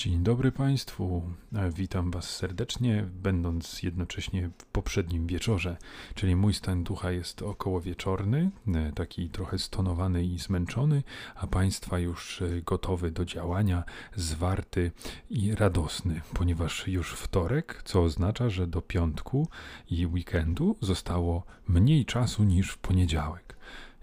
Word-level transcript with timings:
Dzień 0.00 0.22
dobry 0.22 0.52
Państwu. 0.52 1.22
E, 1.54 1.70
Witam 1.70 2.10
Was 2.10 2.36
serdecznie, 2.36 3.06
będąc 3.22 3.82
jednocześnie 3.82 4.50
w 4.58 4.64
poprzednim 4.64 5.26
wieczorze, 5.26 5.76
czyli 6.14 6.36
mój 6.36 6.54
stan 6.54 6.84
ducha 6.84 7.10
jest 7.10 7.42
około 7.42 7.80
wieczorny, 7.80 8.50
e, 8.74 8.92
taki 8.92 9.28
trochę 9.28 9.58
stonowany 9.58 10.24
i 10.24 10.38
zmęczony, 10.38 11.02
a 11.34 11.46
Państwa 11.46 11.98
już 11.98 12.42
e, 12.42 12.62
gotowy 12.62 13.10
do 13.10 13.24
działania, 13.24 13.84
zwarty 14.16 14.90
i 15.30 15.54
radosny, 15.54 16.20
ponieważ 16.34 16.88
już 16.88 17.14
wtorek, 17.14 17.82
co 17.84 18.02
oznacza, 18.02 18.50
że 18.50 18.66
do 18.66 18.82
piątku 18.82 19.48
i 19.90 20.06
weekendu 20.06 20.76
zostało 20.80 21.44
mniej 21.68 22.04
czasu 22.04 22.44
niż 22.44 22.70
w 22.70 22.78
poniedziałek. 22.78 23.49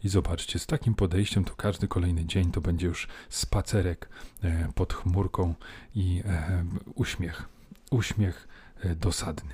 I 0.07 0.09
zobaczcie, 0.09 0.59
z 0.59 0.65
takim 0.65 0.95
podejściem 0.95 1.43
to 1.43 1.55
każdy 1.55 1.87
kolejny 1.87 2.25
dzień 2.25 2.51
to 2.51 2.61
będzie 2.61 2.87
już 2.87 3.07
spacerek 3.29 4.09
e, 4.43 4.69
pod 4.75 4.93
chmurką 4.93 5.53
i 5.95 6.21
e, 6.25 6.65
uśmiech. 6.95 7.49
Uśmiech 7.91 8.47
e, 8.83 8.95
dosadny. 8.95 9.53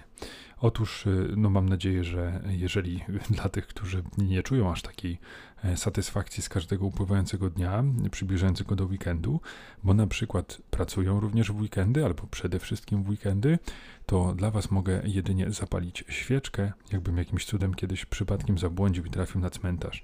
Otóż, 0.58 1.06
no 1.38 1.50
mam 1.50 1.70
nadzieję, 1.70 2.04
że 2.04 2.42
jeżeli 2.48 3.04
dla 3.30 3.50
tych, 3.50 3.68
którzy 3.68 4.04
nie 4.18 4.44
czują 4.44 4.72
aż 4.72 4.82
takiej 4.82 5.18
satysfakcji 5.76 6.44
z 6.44 6.50
każdego 6.50 6.86
upływającego 6.86 7.50
dnia, 7.50 7.84
przybliżającego 8.12 8.76
do 8.76 8.86
weekendu, 8.86 9.42
bo 9.84 9.94
na 9.94 10.08
przykład 10.08 10.58
pracują 10.70 11.20
również 11.20 11.52
w 11.52 11.62
weekendy, 11.62 12.06
albo 12.06 12.24
przede 12.28 12.60
wszystkim 12.60 13.04
w 13.04 13.10
weekendy, 13.10 13.60
to 14.06 14.34
dla 14.36 14.52
Was 14.52 14.72
mogę 14.72 15.02
jedynie 15.06 15.52
zapalić 15.52 16.04
świeczkę, 16.10 16.72
jakbym 16.92 17.18
jakimś 17.18 17.46
cudem 17.46 17.74
kiedyś 17.74 18.06
przypadkiem 18.06 18.58
zabłądził 18.58 19.06
i 19.06 19.10
trafił 19.10 19.42
na 19.42 19.50
cmentarz. 19.50 20.04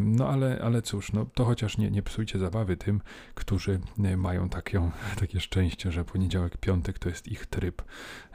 No 0.00 0.28
ale, 0.28 0.60
ale 0.64 0.82
cóż, 0.82 1.12
no 1.12 1.26
to 1.34 1.44
chociaż 1.44 1.78
nie, 1.78 1.90
nie 1.90 2.02
psujcie 2.02 2.38
zabawy 2.38 2.76
tym, 2.76 3.00
którzy 3.34 3.80
e, 4.04 4.16
mają 4.16 4.48
taką, 4.48 4.90
takie 5.20 5.40
szczęście, 5.40 5.92
że 5.92 6.04
poniedziałek, 6.04 6.56
piątek 6.56 6.98
to 6.98 7.08
jest 7.08 7.28
ich 7.28 7.46
tryb 7.46 7.82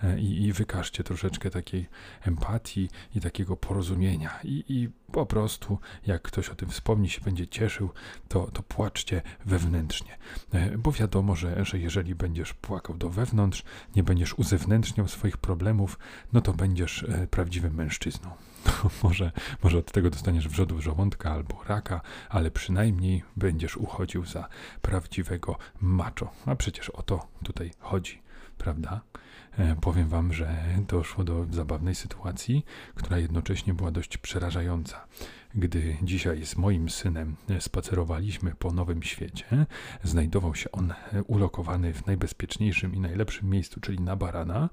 e, 0.04 0.20
i, 0.20 0.44
i 0.44 0.54
wykażcie 0.54 1.04
troszeczkę 1.04 1.50
takiej 1.50 1.90
empatii 2.22 2.90
i 3.16 3.22
takiego 3.22 3.58
porozumienia 3.58 4.40
i, 4.44 4.64
i 4.68 4.90
po 5.12 5.26
prostu 5.26 5.80
jak 6.06 6.22
ktoś 6.22 6.41
o 6.50 6.56
tym 6.56 6.70
wspomni, 6.70 7.10
się 7.10 7.22
będzie 7.22 7.48
cieszył, 7.48 7.90
to, 8.28 8.52
to 8.54 8.64
płaczcie 8.64 9.22
wewnętrznie, 9.46 10.18
e, 10.54 10.78
bo 10.78 10.92
wiadomo, 10.92 11.36
że, 11.36 11.66
że 11.66 11.80
jeżeli 11.80 12.16
będziesz 12.16 12.54
płakał 12.54 12.98
do 12.98 13.10
wewnątrz, 13.10 13.64
nie 13.96 14.04
będziesz 14.04 14.34
uzewnętrzniał 14.34 15.08
swoich 15.08 15.38
problemów, 15.38 16.00
no 16.34 16.42
to 16.42 16.54
będziesz 16.54 17.06
prawdziwym 17.32 17.76
mężczyzną. 17.76 18.32
może, 19.04 19.32
może 19.64 19.78
od 19.78 19.92
tego 19.92 20.10
dostaniesz 20.10 20.48
wrzodów 20.48 20.84
żołądka 20.84 21.32
albo 21.32 21.64
raka, 21.68 22.02
ale 22.30 22.52
przynajmniej 22.52 23.24
będziesz 23.38 23.78
uchodził 23.78 24.26
za 24.26 24.48
prawdziwego 24.82 25.58
macho. 25.82 26.32
A 26.46 26.56
przecież 26.56 26.90
o 26.90 27.04
to 27.04 27.28
tutaj 27.44 27.72
chodzi, 27.80 28.22
prawda? 28.58 29.02
E, 29.58 29.76
powiem 29.76 30.10
wam, 30.10 30.34
że 30.34 30.56
doszło 30.88 31.24
do 31.24 31.46
zabawnej 31.52 31.96
sytuacji, 31.96 32.66
która 32.96 33.18
jednocześnie 33.18 33.74
była 33.74 33.92
dość 33.92 34.18
przerażająca. 34.18 35.08
Gdy 35.56 35.98
dzisiaj 36.02 36.46
z 36.46 36.58
moim 36.58 36.90
synem 36.90 37.36
spacerowaliśmy 37.60 38.56
po 38.56 38.72
Nowym 38.72 39.04
Świecie, 39.04 39.66
znajdował 40.04 40.56
się 40.56 40.72
on 40.72 40.94
ulokowany 41.28 41.94
w 41.94 42.06
najbezpieczniejszym 42.06 42.96
i 42.96 43.00
najlepszym 43.00 43.50
miejscu, 43.50 43.80
czyli 43.80 44.00
na 44.00 44.16
barana, 44.16 44.70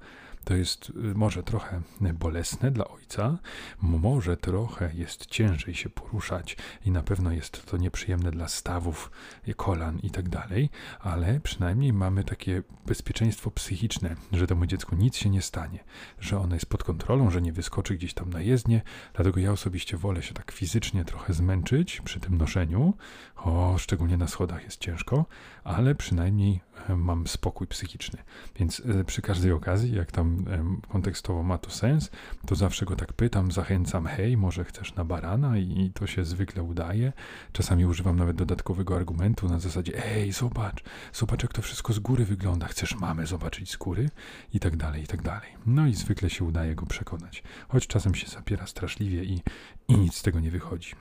to 0.48 0.54
jest 0.54 0.90
y, 0.90 0.92
może 1.14 1.42
trochę 1.42 1.80
bolesne 2.14 2.70
dla 2.70 2.88
ojca, 2.88 3.38
może 3.82 4.36
trochę 4.36 4.90
jest 4.94 5.26
ciężej 5.26 5.74
się 5.74 5.90
poruszać 5.90 6.56
i 6.84 6.90
na 6.90 7.02
pewno 7.02 7.32
jest 7.32 7.66
to 7.66 7.76
nieprzyjemne 7.76 8.30
dla 8.30 8.48
stawów, 8.48 9.10
kolan 9.56 9.98
i 9.98 10.10
tak 10.10 10.28
dalej, 10.28 10.70
ale 11.00 11.40
przynajmniej 11.40 11.92
mamy 11.92 12.24
takie 12.24 12.62
bezpieczeństwo 12.86 13.50
psychiczne, 13.50 14.16
że 14.32 14.46
temu 14.46 14.66
dziecku 14.66 14.96
nic 14.96 15.16
się 15.16 15.30
nie 15.30 15.42
stanie, 15.42 15.84
że 16.20 16.38
ono 16.38 16.54
jest 16.54 16.66
pod 16.66 16.84
kontrolą, 16.84 17.30
że 17.30 17.42
nie 17.42 17.52
wyskoczy 17.52 17.94
gdzieś 17.94 18.14
tam 18.14 18.30
na 18.30 18.40
jezdnię, 18.40 18.82
dlatego 19.14 19.40
ja 19.40 19.52
osobiście 19.52 19.96
wolę 19.96 20.22
się 20.22 20.34
tak 20.34 20.52
fizycznie 20.52 21.04
trochę 21.04 21.32
zmęczyć 21.32 22.00
przy 22.00 22.20
tym 22.20 22.38
noszeniu, 22.38 22.94
o, 23.36 23.74
szczególnie 23.78 24.16
na 24.16 24.28
schodach 24.28 24.64
jest 24.64 24.80
ciężko, 24.80 25.26
ale 25.64 25.94
przynajmniej 25.94 26.60
mam 26.96 27.26
spokój 27.26 27.66
psychiczny, 27.66 28.18
więc 28.56 28.82
e, 29.00 29.04
przy 29.04 29.22
każdej 29.22 29.52
okazji, 29.52 29.96
jak 29.96 30.12
tam 30.12 30.44
kontekstowo 30.88 31.42
ma 31.42 31.58
to 31.58 31.70
sens, 31.70 32.10
to 32.46 32.54
zawsze 32.54 32.86
go 32.86 32.96
tak 32.96 33.12
pytam, 33.12 33.52
zachęcam, 33.52 34.06
hej, 34.06 34.36
może 34.36 34.64
chcesz 34.64 34.94
na 34.94 35.04
barana 35.04 35.58
i 35.58 35.90
to 35.94 36.06
się 36.06 36.24
zwykle 36.24 36.62
udaje. 36.62 37.12
Czasami 37.52 37.86
używam 37.86 38.16
nawet 38.16 38.36
dodatkowego 38.36 38.96
argumentu 38.96 39.48
na 39.48 39.60
zasadzie, 39.60 40.06
ej, 40.06 40.32
zobacz, 40.32 40.84
zobacz 41.12 41.42
jak 41.42 41.52
to 41.52 41.62
wszystko 41.62 41.92
z 41.92 41.98
góry 41.98 42.24
wygląda, 42.24 42.66
chcesz 42.66 42.96
mamę 42.96 43.26
zobaczyć 43.26 43.70
z 43.70 43.76
góry? 43.76 44.10
I 44.54 44.60
tak 44.60 44.76
dalej, 44.76 45.02
i 45.02 45.06
tak 45.06 45.22
dalej. 45.22 45.48
No 45.66 45.86
i 45.86 45.94
zwykle 45.94 46.30
się 46.30 46.44
udaje 46.44 46.74
go 46.74 46.86
przekonać, 46.86 47.42
choć 47.68 47.86
czasem 47.86 48.14
się 48.14 48.26
zapiera 48.26 48.66
straszliwie 48.66 49.24
i, 49.24 49.42
i 49.88 49.98
nic 49.98 50.14
z 50.14 50.22
tego 50.22 50.40
nie 50.40 50.50
wychodzi. 50.50 50.94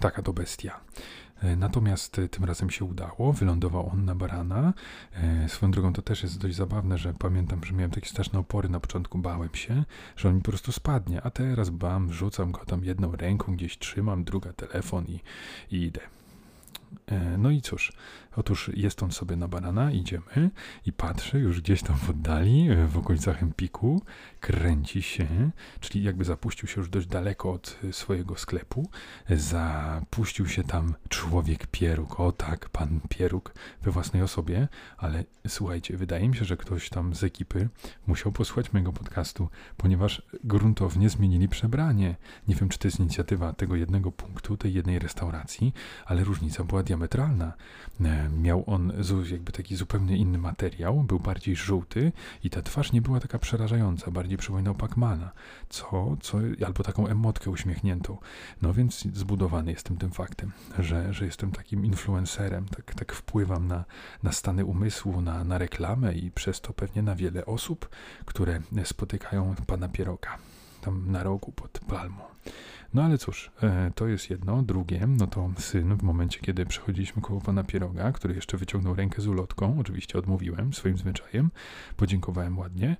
Taka 0.00 0.22
to 0.22 0.32
bestia. 0.32 0.80
E, 1.42 1.56
natomiast 1.56 2.18
e, 2.18 2.28
tym 2.28 2.44
razem 2.44 2.70
się 2.70 2.84
udało, 2.84 3.32
wylądował 3.32 3.90
on 3.92 4.04
na 4.04 4.14
barana. 4.14 4.72
E, 5.14 5.48
swoją 5.48 5.72
drogą 5.72 5.92
to 5.92 6.02
też 6.02 6.22
jest 6.22 6.38
dość 6.38 6.56
zabawne, 6.56 6.98
że 6.98 7.14
pamiętam, 7.14 7.64
że 7.64 7.72
miałem 7.72 7.90
takie 7.90 8.08
straszne 8.08 8.38
opory 8.38 8.68
na 8.68 8.80
początku, 8.80 9.18
bałem 9.18 9.54
się, 9.54 9.84
że 10.16 10.28
on 10.28 10.34
mi 10.34 10.40
po 10.40 10.50
prostu 10.50 10.72
spadnie, 10.72 11.22
a 11.22 11.30
teraz 11.30 11.70
bam, 11.70 12.12
rzucam 12.12 12.52
go 12.52 12.64
tam 12.64 12.84
jedną 12.84 13.16
ręką, 13.16 13.56
gdzieś 13.56 13.78
trzymam, 13.78 14.24
druga 14.24 14.52
telefon 14.52 15.04
i, 15.06 15.20
i 15.70 15.82
idę. 15.82 16.00
No 17.38 17.50
i 17.50 17.60
cóż, 17.60 17.92
Otóż 18.36 18.70
jest 18.74 19.02
on 19.02 19.12
sobie 19.12 19.36
na 19.36 19.48
banana, 19.48 19.92
idziemy 19.92 20.50
i 20.86 20.92
patrzy 20.92 21.38
już 21.38 21.60
gdzieś 21.60 21.82
tam 21.82 21.96
w 21.96 22.10
oddali, 22.10 22.70
e, 22.70 22.86
w 22.86 22.98
okolicach 22.98 23.42
Empiku, 23.42 24.02
kręci 24.40 25.02
się, 25.02 25.26
czyli 25.80 26.04
jakby 26.04 26.24
zapuścił 26.24 26.68
się 26.68 26.80
już 26.80 26.88
dość 26.88 27.06
daleko 27.06 27.52
od 27.52 27.78
e, 27.84 27.92
swojego 27.92 28.36
sklepu. 28.36 28.90
Zapuścił 29.30 30.48
się 30.48 30.64
tam 30.64 30.94
człowiek 31.08 31.66
pieruk, 31.66 32.20
o 32.20 32.32
tak, 32.32 32.68
pan 32.68 33.00
pieruk 33.08 33.54
we 33.82 33.90
własnej 33.90 34.22
osobie, 34.22 34.68
ale 34.96 35.24
słuchajcie, 35.48 35.96
wydaje 35.96 36.28
mi 36.28 36.36
się, 36.36 36.44
że 36.44 36.56
ktoś 36.56 36.88
tam 36.88 37.14
z 37.14 37.24
ekipy 37.24 37.68
musiał 38.06 38.32
posłuchać 38.32 38.72
mojego 38.72 38.92
podcastu, 38.92 39.48
ponieważ 39.76 40.22
gruntownie 40.44 41.08
zmienili 41.08 41.48
przebranie. 41.48 42.16
Nie 42.48 42.54
wiem, 42.54 42.68
czy 42.68 42.78
to 42.78 42.88
jest 42.88 43.00
inicjatywa 43.00 43.52
tego 43.52 43.76
jednego 43.76 44.12
punktu, 44.12 44.56
tej 44.56 44.74
jednej 44.74 44.98
restauracji, 44.98 45.72
ale 46.06 46.24
różnica 46.24 46.64
była 46.64 46.82
diametralna. 46.84 47.52
E, 48.00 48.28
miał 48.28 48.64
on 48.66 48.92
jakby 49.30 49.52
taki 49.52 49.76
zupełnie 49.76 50.16
inny 50.16 50.38
materiał, 50.38 51.02
był 51.02 51.20
bardziej 51.20 51.56
żółty 51.56 52.12
i 52.44 52.50
ta 52.50 52.62
twarz 52.62 52.92
nie 52.92 53.02
była 53.02 53.20
taka 53.20 53.38
przerażająca, 53.38 54.10
bardziej 54.10 54.38
przypominał 54.38 54.74
Pacmana, 54.74 55.32
co, 55.68 56.16
co, 56.20 56.38
albo 56.66 56.82
taką 56.82 57.06
emotkę 57.06 57.50
uśmiechniętą. 57.50 58.18
No 58.62 58.72
więc 58.72 59.02
zbudowany 59.02 59.70
jestem 59.70 59.96
tym 59.96 60.10
faktem, 60.10 60.52
że, 60.78 61.12
że 61.12 61.24
jestem 61.24 61.50
takim 61.50 61.84
influencerem, 61.84 62.68
tak, 62.68 62.94
tak 62.94 63.12
wpływam 63.12 63.66
na, 63.66 63.84
na 64.22 64.32
stany 64.32 64.64
umysłu, 64.64 65.20
na, 65.20 65.44
na 65.44 65.58
reklamę 65.58 66.14
i 66.14 66.30
przez 66.30 66.60
to 66.60 66.72
pewnie 66.72 67.02
na 67.02 67.14
wiele 67.14 67.46
osób, 67.46 67.88
które 68.24 68.60
spotykają 68.84 69.54
pana 69.66 69.88
Pieroka 69.88 70.38
tam 70.84 71.12
na 71.12 71.22
rogu 71.22 71.52
pod 71.52 71.78
palmą. 71.78 72.20
No 72.94 73.02
ale 73.02 73.18
cóż, 73.18 73.50
e, 73.62 73.90
to 73.94 74.06
jest 74.06 74.30
jedno. 74.30 74.62
Drugie, 74.62 75.06
no 75.06 75.26
to 75.26 75.50
syn 75.58 75.96
w 75.96 76.02
momencie, 76.02 76.40
kiedy 76.40 76.66
przechodziliśmy 76.66 77.22
koło 77.22 77.40
pana 77.40 77.64
Pieroga, 77.64 78.12
który 78.12 78.34
jeszcze 78.34 78.56
wyciągnął 78.56 78.94
rękę 78.94 79.22
z 79.22 79.26
ulotką, 79.26 79.76
oczywiście 79.80 80.18
odmówiłem 80.18 80.72
swoim 80.72 80.98
zwyczajem, 80.98 81.50
podziękowałem 81.96 82.58
ładnie 82.58 82.96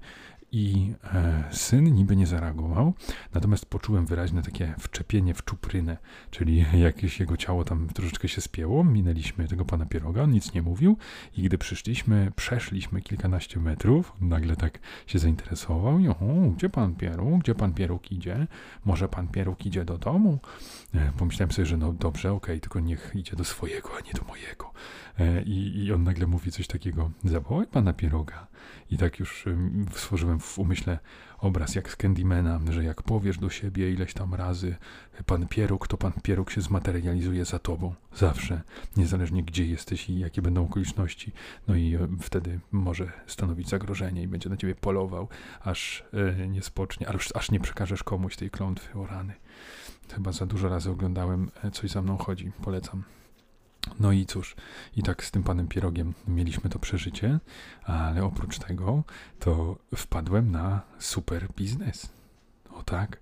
i 0.54 0.94
e, 1.14 1.44
syn 1.50 1.94
niby 1.94 2.16
nie 2.16 2.26
zareagował, 2.26 2.92
natomiast 3.34 3.66
poczułem 3.66 4.06
wyraźne 4.06 4.42
takie 4.42 4.74
wczepienie 4.78 5.34
w 5.34 5.44
czuprynę, 5.44 5.96
czyli 6.30 6.64
jakieś 6.74 7.20
jego 7.20 7.36
ciało 7.36 7.64
tam 7.64 7.88
troszeczkę 7.88 8.28
się 8.28 8.40
spięło, 8.40 8.84
minęliśmy 8.84 9.48
tego 9.48 9.64
pana 9.64 9.86
pieroga, 9.86 10.26
nic 10.26 10.54
nie 10.54 10.62
mówił 10.62 10.96
i 11.36 11.42
gdy 11.42 11.58
przyszliśmy, 11.58 12.32
przeszliśmy 12.36 13.02
kilkanaście 13.02 13.60
metrów, 13.60 14.12
nagle 14.20 14.56
tak 14.56 14.78
się 15.06 15.18
zainteresował 15.18 15.98
i 15.98 16.08
gdzie 16.56 16.68
pan 16.68 16.94
pieróg, 16.94 17.40
gdzie 17.40 17.54
pan 17.54 17.74
pieróg 17.74 18.12
idzie, 18.12 18.46
może 18.84 19.08
pan 19.08 19.28
pieróg 19.28 19.66
idzie 19.66 19.84
do 19.84 19.98
domu? 19.98 20.38
E, 20.94 21.12
pomyślałem 21.18 21.52
sobie, 21.52 21.66
że 21.66 21.76
no 21.76 21.92
dobrze, 21.92 22.32
okej, 22.32 22.54
okay, 22.54 22.60
tylko 22.60 22.80
niech 22.80 23.12
idzie 23.14 23.36
do 23.36 23.44
swojego, 23.44 23.88
a 23.98 24.00
nie 24.00 24.12
do 24.12 24.22
mojego. 24.28 24.72
E, 25.18 25.42
I, 25.42 25.84
I 25.84 25.92
on 25.92 26.02
nagle 26.02 26.26
mówi 26.26 26.52
coś 26.52 26.66
takiego, 26.66 27.10
zawołaj 27.24 27.66
pana 27.66 27.92
pieroga. 27.92 28.46
I 28.90 28.98
tak 28.98 29.18
już 29.18 29.44
stworzyłem 29.92 30.40
w 30.40 30.58
umyśle 30.58 30.98
obraz 31.38 31.74
jak 31.74 31.90
z 31.90 31.96
Candymana, 31.96 32.60
że 32.70 32.84
jak 32.84 33.02
powiesz 33.02 33.38
do 33.38 33.50
siebie 33.50 33.90
ileś 33.90 34.14
tam 34.14 34.34
razy 34.34 34.76
pan 35.26 35.48
pieróg, 35.48 35.88
to 35.88 35.96
pan 35.96 36.12
pieróg 36.22 36.50
się 36.50 36.60
zmaterializuje 36.60 37.44
za 37.44 37.58
tobą. 37.58 37.94
Zawsze, 38.14 38.62
niezależnie 38.96 39.42
gdzie 39.42 39.66
jesteś 39.66 40.10
i 40.10 40.18
jakie 40.18 40.42
będą 40.42 40.64
okoliczności. 40.64 41.32
No 41.68 41.74
i 41.74 41.94
e, 41.94 42.08
wtedy 42.20 42.60
może 42.72 43.12
stanowić 43.26 43.68
zagrożenie 43.68 44.22
i 44.22 44.28
będzie 44.28 44.50
na 44.50 44.56
ciebie 44.56 44.74
polował, 44.74 45.28
aż 45.60 46.04
e, 46.38 46.48
nie 46.48 46.62
spocznie, 46.62 47.08
aż, 47.08 47.36
aż 47.36 47.50
nie 47.50 47.60
przekażesz 47.60 48.02
komuś 48.02 48.36
tej 48.36 48.50
klątwy 48.50 48.98
o 48.98 49.06
rany. 49.06 49.34
Chyba 50.14 50.32
za 50.32 50.46
dużo 50.46 50.68
razy 50.68 50.90
oglądałem 50.90 51.50
e, 51.64 51.70
Coś 51.70 51.90
za 51.90 52.02
mną 52.02 52.16
chodzi. 52.16 52.52
Polecam. 52.62 53.04
No 54.00 54.12
i 54.12 54.26
cóż, 54.26 54.56
i 54.96 55.02
tak 55.02 55.24
z 55.24 55.30
tym 55.30 55.42
panem 55.42 55.68
Pierogiem 55.68 56.14
mieliśmy 56.28 56.70
to 56.70 56.78
przeżycie, 56.78 57.38
ale 57.84 58.24
oprócz 58.24 58.58
tego 58.58 59.04
to 59.38 59.76
wpadłem 59.96 60.50
na 60.50 60.82
super 60.98 61.48
biznes. 61.56 62.08
Tak, 62.84 63.20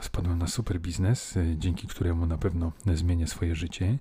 spadłem 0.00 0.38
na 0.38 0.46
super 0.46 0.80
biznes, 0.80 1.36
e, 1.36 1.56
dzięki 1.56 1.86
któremu 1.86 2.26
na 2.26 2.38
pewno 2.38 2.72
zmienię 2.94 3.26
swoje 3.26 3.54
życie. 3.54 3.98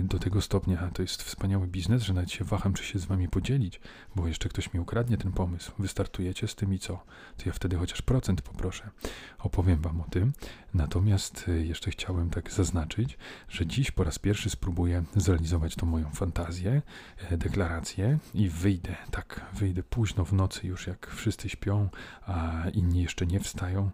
E, 0.00 0.04
do 0.04 0.18
tego 0.18 0.40
stopnia 0.40 0.90
to 0.94 1.02
jest 1.02 1.22
wspaniały 1.22 1.66
biznes, 1.66 2.02
że 2.02 2.14
nawet 2.14 2.30
się 2.30 2.44
waham, 2.44 2.74
czy 2.74 2.84
się 2.84 2.98
z 2.98 3.04
wami 3.04 3.28
podzielić, 3.28 3.80
bo 4.16 4.28
jeszcze 4.28 4.48
ktoś 4.48 4.74
mi 4.74 4.80
ukradnie 4.80 5.16
ten 5.16 5.32
pomysł. 5.32 5.72
Wystartujecie 5.78 6.48
z 6.48 6.54
tym 6.54 6.74
i 6.74 6.78
co? 6.78 7.04
To 7.36 7.42
ja 7.46 7.52
wtedy 7.52 7.76
chociaż 7.76 8.02
procent 8.02 8.42
poproszę. 8.42 8.90
Opowiem 9.38 9.80
wam 9.80 10.00
o 10.00 10.04
tym. 10.04 10.32
Natomiast 10.74 11.44
e, 11.48 11.52
jeszcze 11.52 11.90
chciałem 11.90 12.30
tak 12.30 12.52
zaznaczyć, 12.52 13.18
że 13.48 13.66
dziś 13.66 13.90
po 13.90 14.04
raz 14.04 14.18
pierwszy 14.18 14.50
spróbuję 14.50 15.04
zrealizować 15.16 15.76
tą 15.76 15.86
moją 15.86 16.10
fantazję, 16.10 16.82
deklarację 17.30 18.18
i 18.34 18.48
wyjdę, 18.48 18.96
tak, 19.10 19.40
wyjdę 19.54 19.82
późno 19.82 20.24
w 20.24 20.32
nocy 20.32 20.66
już 20.66 20.86
jak 20.86 21.10
wszyscy 21.10 21.48
śpią, 21.48 21.88
a 22.26 22.62
inni 22.72 23.02
jeszcze 23.02 23.26
nie 23.26 23.40
wstają 23.40 23.90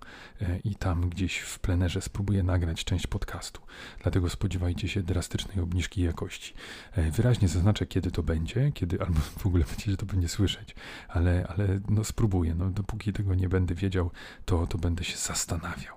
i 0.64 0.75
tam 0.75 1.08
gdzieś 1.08 1.38
w 1.38 1.58
plenerze 1.58 2.00
spróbuję 2.00 2.43
nagrać 2.43 2.84
część 2.84 3.06
podcastu. 3.06 3.60
Dlatego 4.02 4.31
spodziewajcie 4.31 4.88
się 4.88 5.02
drastycznej 5.02 5.60
obniżki 5.60 6.02
jakości. 6.02 6.54
E, 6.93 7.10
wyraźnie 7.10 7.49
zaznaczę, 7.49 7.87
kiedy 7.87 8.10
to 8.10 8.22
będzie, 8.22 8.72
kiedy 8.72 9.00
albo 9.00 9.20
w 9.43 9.46
ogóle 9.46 9.64
będziecie 9.64 9.96
to 9.96 10.06
pewnie 10.06 10.28
słyszeć, 10.28 10.75
ale, 11.08 11.46
ale 11.49 11.81
no 11.88 12.04
spróbuję. 12.04 12.54
No, 12.54 12.70
dopóki 12.70 13.12
tego 13.12 13.34
nie 13.34 13.49
będę 13.49 13.75
wiedział, 13.75 14.10
to, 14.44 14.66
to 14.66 14.78
będę 14.78 15.04
się 15.04 15.16
zastanawiał. 15.16 15.96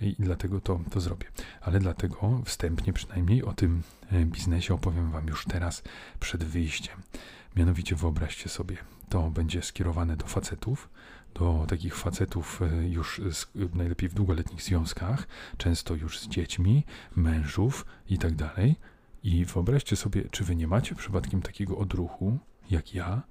I 0.00 0.16
dlatego 0.18 0.60
to, 0.60 0.80
to 0.90 1.00
zrobię. 1.00 1.26
Ale 1.60 1.78
dlatego 1.78 2.42
wstępnie 2.44 2.92
przynajmniej 2.92 3.42
o 3.42 3.52
tym 3.52 3.82
e, 4.12 4.24
biznesie 4.24 4.74
opowiem 4.74 5.10
Wam 5.10 5.26
już 5.26 5.44
teraz 5.44 5.82
przed 6.20 6.44
wyjściem. 6.44 6.96
Mianowicie 7.56 7.96
wyobraźcie 7.96 8.48
sobie, 8.48 8.76
to 9.08 9.30
będzie 9.30 9.62
skierowane 9.62 10.16
do 10.16 10.26
facetów, 10.26 10.88
do 11.34 11.64
takich 11.68 11.96
facetów 11.96 12.62
e, 12.62 12.88
już 12.88 13.20
z, 13.30 13.46
najlepiej 13.74 14.08
w 14.08 14.14
długoletnich 14.14 14.62
związkach, 14.62 15.28
często 15.56 15.94
już 15.94 16.20
z 16.20 16.28
dziećmi, 16.28 16.84
mężów 17.16 17.86
i 18.08 18.18
tak 18.18 18.34
dalej. 18.34 18.76
I 19.22 19.44
wyobraźcie 19.44 19.96
sobie, 19.96 20.24
czy 20.30 20.44
wy 20.44 20.56
nie 20.56 20.66
macie 20.66 20.94
przypadkiem 20.94 21.42
takiego 21.42 21.78
odruchu, 21.78 22.38
jak 22.70 22.94
ja, 22.94 23.22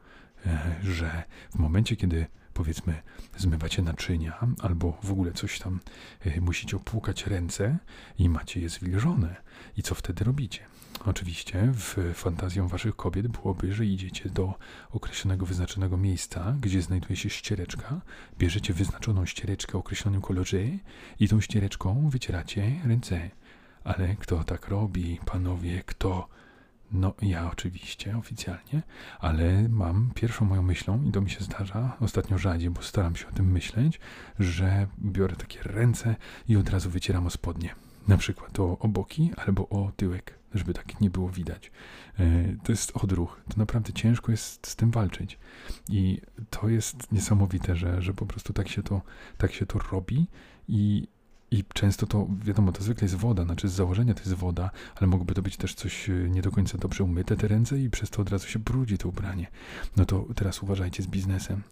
e, 0.45 0.75
że 0.83 1.23
w 1.51 1.59
momencie, 1.59 1.95
kiedy 1.95 2.25
powiedzmy 2.53 3.01
zmywacie 3.37 3.81
naczynia 3.81 4.39
albo 4.61 4.97
w 5.03 5.11
ogóle 5.11 5.31
coś 5.31 5.59
tam 5.59 5.79
e, 6.25 6.41
musicie 6.41 6.77
opłukać 6.77 7.27
ręce 7.27 7.77
i 8.17 8.29
macie 8.29 8.61
je 8.61 8.69
zwilżone. 8.69 9.35
I 9.77 9.83
co 9.83 9.95
wtedy 9.95 10.23
robicie? 10.23 10.70
Oczywiście 11.05 11.71
w 11.73 12.13
fantazją 12.13 12.67
waszych 12.67 12.95
kobiet 12.95 13.27
byłoby, 13.27 13.73
że 13.73 13.85
idziecie 13.85 14.29
do 14.29 14.53
określonego, 14.91 15.45
wyznaczonego 15.45 15.97
miejsca, 15.97 16.55
gdzie 16.59 16.81
znajduje 16.81 17.15
się 17.15 17.29
ściereczka, 17.29 18.01
bierzecie 18.37 18.73
wyznaczoną 18.73 19.25
ściereczkę 19.25 19.77
o 19.77 19.79
określonym 19.79 20.21
kolorze 20.21 20.57
i 21.19 21.27
tą 21.27 21.41
ściereczką 21.41 22.09
wycieracie 22.09 22.81
ręce. 22.85 23.29
Ale 23.83 24.15
kto 24.15 24.43
tak 24.43 24.67
robi, 24.67 25.19
panowie, 25.25 25.83
kto? 25.85 26.27
No, 26.91 27.13
ja 27.21 27.51
oczywiście, 27.51 28.17
oficjalnie, 28.17 28.81
ale 29.19 29.69
mam 29.69 30.11
pierwszą 30.15 30.45
moją 30.45 30.61
myślą, 30.61 31.03
i 31.03 31.11
to 31.11 31.21
mi 31.21 31.29
się 31.29 31.43
zdarza 31.43 31.97
ostatnio 31.99 32.37
rzadziej, 32.37 32.69
bo 32.69 32.81
staram 32.81 33.15
się 33.15 33.27
o 33.27 33.31
tym 33.31 33.51
myśleć, 33.51 33.99
że 34.39 34.87
biorę 34.99 35.35
takie 35.35 35.63
ręce 35.63 36.15
i 36.47 36.57
od 36.57 36.69
razu 36.69 36.89
wycieram 36.89 37.27
o 37.27 37.29
spodnie. 37.29 37.75
Na 38.07 38.17
przykład 38.17 38.59
o, 38.59 38.79
o 38.79 38.87
boki 38.87 39.31
albo 39.37 39.69
o 39.69 39.91
tyłek 39.95 40.40
żeby 40.53 40.73
tak 40.73 41.01
nie 41.01 41.09
było 41.09 41.29
widać. 41.29 41.71
E, 42.19 42.23
to 42.63 42.71
jest 42.71 42.91
odruch. 43.03 43.41
To 43.49 43.57
naprawdę 43.57 43.93
ciężko 43.93 44.31
jest 44.31 44.67
z 44.67 44.75
tym 44.75 44.91
walczyć. 44.91 45.39
I 45.89 46.21
to 46.49 46.69
jest 46.69 47.11
niesamowite, 47.11 47.75
że, 47.75 48.01
że 48.01 48.13
po 48.13 48.25
prostu 48.25 48.53
tak 48.53 48.69
się 48.69 48.83
to, 48.83 49.01
tak 49.37 49.53
się 49.53 49.65
to 49.65 49.79
robi 49.79 50.27
i 50.67 51.07
i 51.51 51.63
często 51.73 52.05
to, 52.05 52.27
wiadomo, 52.43 52.71
to 52.71 52.83
zwykle 52.83 53.05
jest 53.05 53.15
woda, 53.15 53.43
znaczy 53.43 53.69
z 53.69 53.71
założenia 53.71 54.13
to 54.13 54.19
jest 54.19 54.33
woda, 54.33 54.69
ale 54.95 55.07
mogłoby 55.07 55.33
to 55.33 55.41
być 55.41 55.57
też 55.57 55.73
coś 55.73 56.09
e, 56.09 56.13
nie 56.13 56.41
do 56.41 56.51
końca 56.51 56.77
dobrze 56.77 57.03
umyte 57.03 57.37
te 57.37 57.47
ręce 57.47 57.79
i 57.79 57.89
przez 57.89 58.09
to 58.09 58.21
od 58.21 58.29
razu 58.29 58.47
się 58.47 58.59
brudzi 58.59 58.97
to 58.97 59.09
ubranie. 59.09 59.47
No 59.97 60.05
to 60.05 60.25
teraz 60.35 60.63
uważajcie 60.63 61.03
z 61.03 61.07
biznesem. 61.07 61.63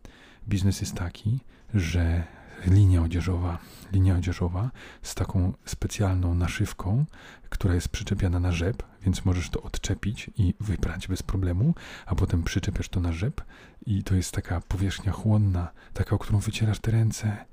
Biznes 0.48 0.82
jest 0.82 0.96
taki, 0.96 1.40
że 1.74 2.24
linia 2.66 3.02
odzieżowa, 3.02 3.58
linia 3.92 4.16
odzieżowa 4.16 4.72
z 5.02 5.16
taką 5.16 5.54
specjalną 5.66 6.36
naszywką, 6.36 7.06
która 7.50 7.74
jest 7.74 7.90
przyczepiana 7.90 8.40
na 8.40 8.52
rzep, 8.52 8.84
więc 9.02 9.26
możesz 9.26 9.50
to 9.50 9.62
odczepić 9.62 10.30
i 10.38 10.54
wyprać 10.60 11.08
bez 11.08 11.24
problemu, 11.24 11.76
a 12.06 12.16
potem 12.16 12.44
przyczepiasz 12.44 12.90
to 12.90 13.00
na 13.00 13.12
rzep 13.12 13.42
i 13.86 14.04
to 14.04 14.16
jest 14.16 14.32
taka 14.32 14.62
powierzchnia 14.62 15.12
chłonna, 15.12 15.72
taka, 15.94 16.16
o 16.16 16.20
którą 16.20 16.40
wycierasz 16.40 16.80
te 16.80 16.92
ręce 16.92 17.46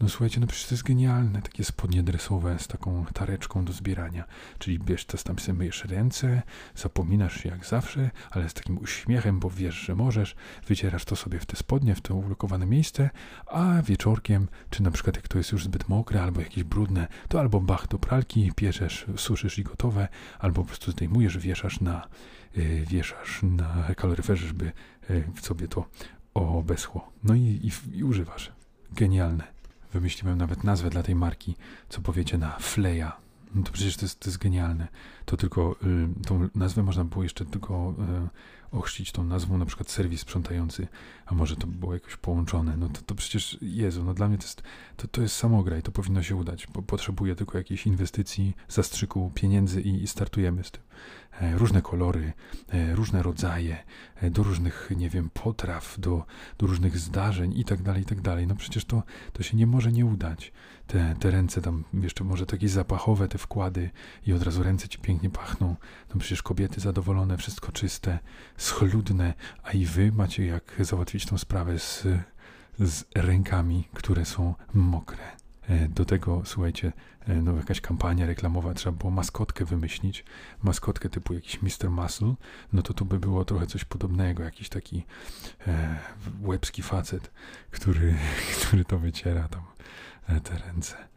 no 0.00 0.08
słuchajcie, 0.08 0.40
no 0.40 0.46
przecież 0.46 0.68
to 0.68 0.74
jest 0.74 0.84
genialne, 0.84 1.42
takie 1.42 1.64
spodnie 1.64 2.02
dresowe 2.02 2.58
z 2.58 2.66
taką 2.66 3.06
tareczką 3.12 3.64
do 3.64 3.72
zbierania. 3.72 4.24
Czyli 4.58 4.78
bierz 4.78 5.04
to 5.04 5.18
tam 5.18 5.38
sobie 5.38 5.58
myjesz 5.58 5.84
ręce, 5.84 6.42
zapominasz 6.76 7.40
się 7.42 7.48
jak 7.48 7.66
zawsze, 7.66 8.10
ale 8.30 8.48
z 8.48 8.54
takim 8.54 8.78
uśmiechem, 8.78 9.40
bo 9.40 9.50
wiesz, 9.50 9.74
że 9.74 9.94
możesz, 9.94 10.36
wycierasz 10.66 11.04
to 11.04 11.16
sobie 11.16 11.38
w 11.38 11.46
te 11.46 11.56
spodnie, 11.56 11.94
w 11.94 12.00
to 12.00 12.14
ulokowane 12.14 12.66
miejsce, 12.66 13.10
a 13.46 13.82
wieczorkiem, 13.82 14.48
czy 14.70 14.82
na 14.82 14.90
przykład 14.90 15.16
jak 15.16 15.28
to 15.28 15.38
jest 15.38 15.52
już 15.52 15.64
zbyt 15.64 15.88
mokre 15.88 16.22
albo 16.22 16.40
jakieś 16.40 16.64
brudne, 16.64 17.08
to 17.28 17.40
albo 17.40 17.60
bach 17.60 17.88
do 17.88 17.98
pralki, 17.98 18.52
pieszesz, 18.56 19.06
suszysz 19.16 19.58
i 19.58 19.62
gotowe, 19.62 20.08
albo 20.38 20.62
po 20.62 20.68
prostu 20.68 20.90
zdejmujesz, 20.90 21.38
wieszasz 21.38 21.80
na, 21.80 22.08
yy, 22.56 22.84
wieszasz 22.86 23.40
na 23.42 23.94
kaloryferze, 23.96 24.46
żeby 24.46 24.72
yy, 25.08 25.24
w 25.34 25.46
sobie 25.46 25.68
to 25.68 25.86
obeschło. 26.34 27.12
No 27.24 27.34
i, 27.34 27.40
i, 27.40 27.98
i 27.98 28.04
używasz. 28.04 28.52
Genialne. 28.92 29.53
Wymyśliłem 29.94 30.38
nawet 30.38 30.64
nazwę 30.64 30.90
dla 30.90 31.02
tej 31.02 31.14
marki. 31.14 31.54
Co 31.88 32.00
powiecie 32.00 32.38
na 32.38 32.56
Fleja? 32.58 33.16
No 33.54 33.62
to 33.62 33.72
przecież 33.72 33.96
to 33.96 34.04
jest, 34.04 34.20
to 34.20 34.28
jest 34.28 34.38
genialne. 34.38 34.88
To 35.24 35.36
tylko 35.36 35.76
y, 36.22 36.24
tą 36.26 36.48
nazwę 36.54 36.82
można 36.82 37.04
było 37.04 37.22
jeszcze 37.22 37.44
tylko 37.44 37.94
y, 38.72 38.76
ochrzcić 38.76 39.12
tą 39.12 39.24
nazwą, 39.24 39.58
na 39.58 39.66
przykład 39.66 39.90
serwis 39.90 40.20
sprzątający, 40.20 40.88
a 41.26 41.34
może 41.34 41.56
to 41.56 41.66
było 41.66 41.94
jakoś 41.94 42.16
połączone. 42.16 42.76
No 42.76 42.88
to, 42.88 43.02
to 43.02 43.14
przecież, 43.14 43.58
Jezu, 43.62 44.04
no 44.04 44.14
dla 44.14 44.28
mnie 44.28 44.38
to 44.38 44.44
jest, 44.44 44.62
to, 44.96 45.08
to 45.08 45.22
jest 45.22 45.36
samograj, 45.36 45.82
to 45.82 45.92
powinno 45.92 46.22
się 46.22 46.36
udać, 46.36 46.66
bo 46.66 46.82
potrzebuję 46.82 47.36
tylko 47.36 47.58
jakiejś 47.58 47.86
inwestycji, 47.86 48.56
zastrzyku 48.68 49.32
pieniędzy 49.34 49.80
i, 49.80 50.02
i 50.02 50.06
startujemy 50.06 50.64
z 50.64 50.70
tym. 50.70 50.82
E, 51.40 51.58
różne 51.58 51.82
kolory, 51.82 52.32
e, 52.68 52.94
różne 52.94 53.22
rodzaje, 53.22 53.76
e, 54.16 54.30
do 54.30 54.42
różnych, 54.42 54.90
nie 54.96 55.10
wiem, 55.10 55.30
potraw, 55.30 56.00
do, 56.00 56.24
do 56.58 56.66
różnych 56.66 56.98
zdarzeń 56.98 57.58
i 57.58 57.64
tak 57.64 57.82
dalej, 57.82 58.02
i 58.02 58.04
tak 58.04 58.20
dalej. 58.20 58.46
No 58.46 58.56
przecież 58.56 58.84
to, 58.84 59.02
to 59.32 59.42
się 59.42 59.56
nie 59.56 59.66
może 59.66 59.92
nie 59.92 60.06
udać. 60.06 60.52
Te, 60.86 61.14
te 61.20 61.30
ręce 61.30 61.60
tam, 61.62 61.84
jeszcze 61.94 62.24
może 62.24 62.46
takie 62.46 62.68
zapachowe 62.68 63.28
te 63.28 63.38
wkłady 63.38 63.90
i 64.26 64.32
od 64.32 64.42
razu 64.42 64.62
ręce 64.62 64.88
ci 64.88 64.98
pięknie 64.98 65.30
pachną. 65.30 65.76
No 66.14 66.20
przecież 66.20 66.42
kobiety 66.42 66.80
zadowolone, 66.80 67.36
wszystko 67.36 67.72
czyste, 67.72 68.18
schludne, 68.56 69.34
a 69.62 69.72
i 69.72 69.84
wy 69.84 70.12
macie 70.12 70.46
jak 70.46 70.76
załatwić 70.80 71.26
tą 71.26 71.38
sprawę 71.38 71.78
z, 71.78 72.06
z 72.78 73.04
rękami, 73.14 73.88
które 73.94 74.24
są 74.24 74.54
mokre. 74.74 75.43
E, 75.68 75.88
do 75.88 76.04
tego, 76.04 76.42
słuchajcie, 76.44 76.92
e, 77.28 77.34
no 77.34 77.56
jakaś 77.56 77.80
kampania 77.80 78.26
reklamowa, 78.26 78.74
trzeba 78.74 78.98
było 78.98 79.10
maskotkę 79.10 79.64
wymyślić, 79.64 80.24
maskotkę 80.62 81.08
typu 81.08 81.34
jakiś 81.34 81.62
Mr. 81.62 81.90
Muscle, 81.90 82.34
no 82.72 82.82
to 82.82 82.94
tu 82.94 83.04
by 83.04 83.18
było 83.18 83.44
trochę 83.44 83.66
coś 83.66 83.84
podobnego, 83.84 84.42
jakiś 84.42 84.68
taki 84.68 85.04
e, 85.66 85.96
łebski 86.42 86.82
facet, 86.82 87.30
który, 87.70 88.14
który 88.66 88.84
to 88.84 88.98
wyciera 88.98 89.48
tam 89.48 89.62
e, 90.28 90.40
te 90.40 90.58
ręce. 90.58 91.13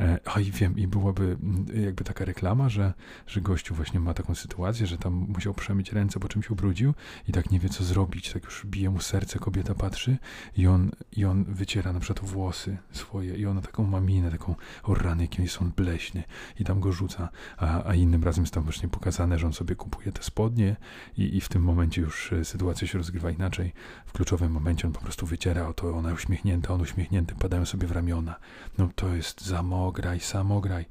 E, 0.00 0.18
o 0.34 0.40
i 0.40 0.50
wiem, 0.50 0.78
i 0.78 0.86
byłaby 0.86 1.36
mm, 1.42 1.66
jakby 1.84 2.04
taka 2.04 2.24
reklama, 2.24 2.68
że, 2.68 2.92
że 3.26 3.40
gościu 3.40 3.74
właśnie 3.74 4.00
ma 4.00 4.14
taką 4.14 4.34
sytuację, 4.34 4.86
że 4.86 4.98
tam 4.98 5.12
musiał 5.12 5.54
przemyć 5.54 5.92
ręce, 5.92 6.20
bo 6.20 6.28
czymś 6.28 6.50
ubrudził 6.50 6.94
i 7.28 7.32
tak 7.32 7.50
nie 7.50 7.58
wie 7.58 7.68
co 7.68 7.84
zrobić, 7.84 8.32
tak 8.32 8.44
już 8.44 8.66
bije 8.66 8.90
mu 8.90 9.00
serce, 9.00 9.38
kobieta 9.38 9.74
patrzy 9.74 10.18
i 10.56 10.66
on, 10.66 10.90
i 11.12 11.24
on 11.24 11.44
wyciera 11.44 11.92
na 11.92 12.00
przykład 12.00 12.30
włosy 12.30 12.78
swoje 12.92 13.36
i 13.36 13.46
ona 13.46 13.60
taką 13.60 13.84
ma 13.84 14.00
minę, 14.00 14.30
taką 14.30 14.54
o 14.82 14.94
rany, 14.94 15.22
jaki 15.22 15.42
jest 15.42 15.62
on 15.62 15.72
bleśny 15.76 16.22
i 16.60 16.64
tam 16.64 16.80
go 16.80 16.92
rzuca, 16.92 17.28
a, 17.56 17.84
a 17.84 17.94
innym 17.94 18.24
razem 18.24 18.44
jest 18.44 18.54
tam 18.54 18.64
właśnie 18.64 18.88
pokazane, 18.88 19.38
że 19.38 19.46
on 19.46 19.52
sobie 19.52 19.76
kupuje 19.76 20.12
te 20.12 20.22
spodnie 20.22 20.76
i, 21.16 21.36
i 21.36 21.40
w 21.40 21.48
tym 21.48 21.62
momencie 21.62 22.00
już 22.00 22.32
e, 22.32 22.44
sytuacja 22.44 22.88
się 22.88 22.98
rozgrywa 22.98 23.30
inaczej. 23.30 23.72
W 24.06 24.12
kluczowym 24.12 24.52
momencie 24.52 24.86
on 24.86 24.92
po 24.92 25.00
prostu 25.00 25.26
wyciera, 25.26 25.68
oto 25.68 25.96
ona 25.96 26.12
uśmiechnięta, 26.12 26.74
on 26.74 26.80
uśmiechnięty, 26.80 27.34
padają 27.34 27.66
sobie 27.66 27.86
w 27.86 27.92
ramiona. 27.92 28.34
No 28.78 28.88
to 28.94 29.14
jest 29.14 29.46
za 29.46 29.62
samograj, 29.88 30.20
samograj. 30.20 30.84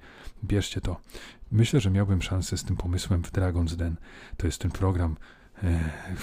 Bierzcie 0.43 0.81
to. 0.81 0.97
Myślę, 1.51 1.79
że 1.79 1.89
miałbym 1.89 2.21
szansę 2.21 2.57
z 2.57 2.63
tym 2.63 2.77
pomysłem 2.77 3.23
w 3.23 3.31
Dragon's 3.31 3.75
Den. 3.75 3.95
To 4.37 4.47
jest 4.47 4.61
ten 4.61 4.71
program 4.71 5.15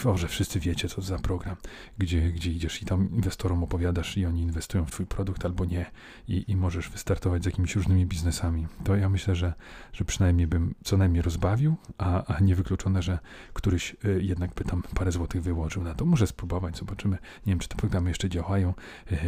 o, 0.04 0.16
że 0.16 0.28
wszyscy 0.28 0.60
wiecie, 0.60 0.88
co 0.88 1.02
za 1.02 1.18
program, 1.18 1.56
gdzie, 1.98 2.32
gdzie 2.32 2.50
idziesz 2.50 2.82
i 2.82 2.84
tam 2.84 3.10
inwestorom 3.10 3.64
opowiadasz 3.64 4.16
i 4.16 4.26
oni 4.26 4.42
inwestują 4.42 4.84
w 4.84 4.90
twój 4.90 5.06
produkt 5.06 5.44
albo 5.44 5.64
nie 5.64 5.86
i, 6.28 6.44
i 6.48 6.56
możesz 6.56 6.90
wystartować 6.90 7.42
z 7.42 7.46
jakimiś 7.46 7.76
różnymi 7.76 8.06
biznesami. 8.06 8.66
To 8.84 8.96
ja 8.96 9.08
myślę, 9.08 9.34
że, 9.34 9.54
że 9.92 10.04
przynajmniej 10.04 10.46
bym 10.46 10.74
co 10.84 10.96
najmniej 10.96 11.22
rozbawił, 11.22 11.76
a, 11.98 12.34
a 12.34 12.40
niewykluczone, 12.40 13.02
że 13.02 13.18
któryś 13.52 13.96
y, 14.04 14.22
jednak 14.22 14.54
by 14.54 14.64
tam 14.64 14.82
parę 14.94 15.12
złotych 15.12 15.42
wyłożył 15.42 15.82
na 15.82 15.94
to. 15.94 16.04
Muszę 16.04 16.26
spróbować, 16.26 16.78
zobaczymy. 16.78 17.18
Nie 17.46 17.52
wiem, 17.52 17.58
czy 17.58 17.68
te 17.68 17.76
programy 17.76 18.10
jeszcze 18.10 18.28
działają. 18.28 18.74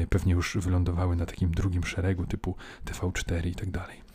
Pewnie 0.09 0.33
już 0.33 0.57
wylądowały 0.57 1.17
na 1.17 1.27
takim 1.27 1.51
drugim 1.51 1.85
szeregu 1.85 2.27
typu 2.27 2.57
TV4 2.85 3.47
i 3.47 3.55
tak 3.55 3.71
dalej. 3.71 4.06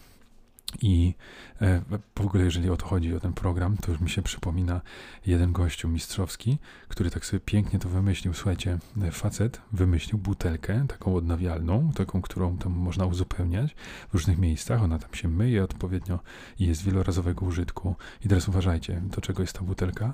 I 0.81 1.13
e, 1.61 1.81
w 2.15 2.21
ogóle, 2.21 2.43
jeżeli 2.43 2.69
o 2.69 2.77
to 2.77 2.85
chodzi, 2.85 3.15
o 3.15 3.19
ten 3.19 3.33
program, 3.33 3.77
to 3.77 3.91
już 3.91 4.01
mi 4.01 4.09
się 4.09 4.21
przypomina 4.21 4.81
jeden 5.25 5.51
gościu 5.51 5.89
mistrzowski, 5.89 6.57
który 6.87 7.09
tak 7.09 7.25
sobie 7.25 7.39
pięknie 7.39 7.79
to 7.79 7.89
wymyślił. 7.89 8.33
Słuchajcie, 8.33 8.79
e, 9.01 9.11
facet 9.11 9.61
wymyślił 9.71 10.17
butelkę 10.17 10.85
taką 10.87 11.15
odnawialną, 11.15 11.91
taką, 11.95 12.21
którą 12.21 12.57
tam 12.57 12.71
można 12.71 13.05
uzupełniać 13.05 13.75
w 14.09 14.13
różnych 14.13 14.37
miejscach. 14.37 14.83
Ona 14.83 14.99
tam 14.99 15.13
się 15.13 15.27
myje 15.27 15.63
odpowiednio 15.63 16.19
i 16.59 16.67
jest 16.67 16.83
wielorazowego 16.83 17.45
użytku. 17.45 17.95
I 18.25 18.27
teraz 18.27 18.47
uważajcie, 18.47 19.01
do 19.05 19.21
czego 19.21 19.43
jest 19.43 19.53
ta 19.53 19.61
butelka? 19.61 20.13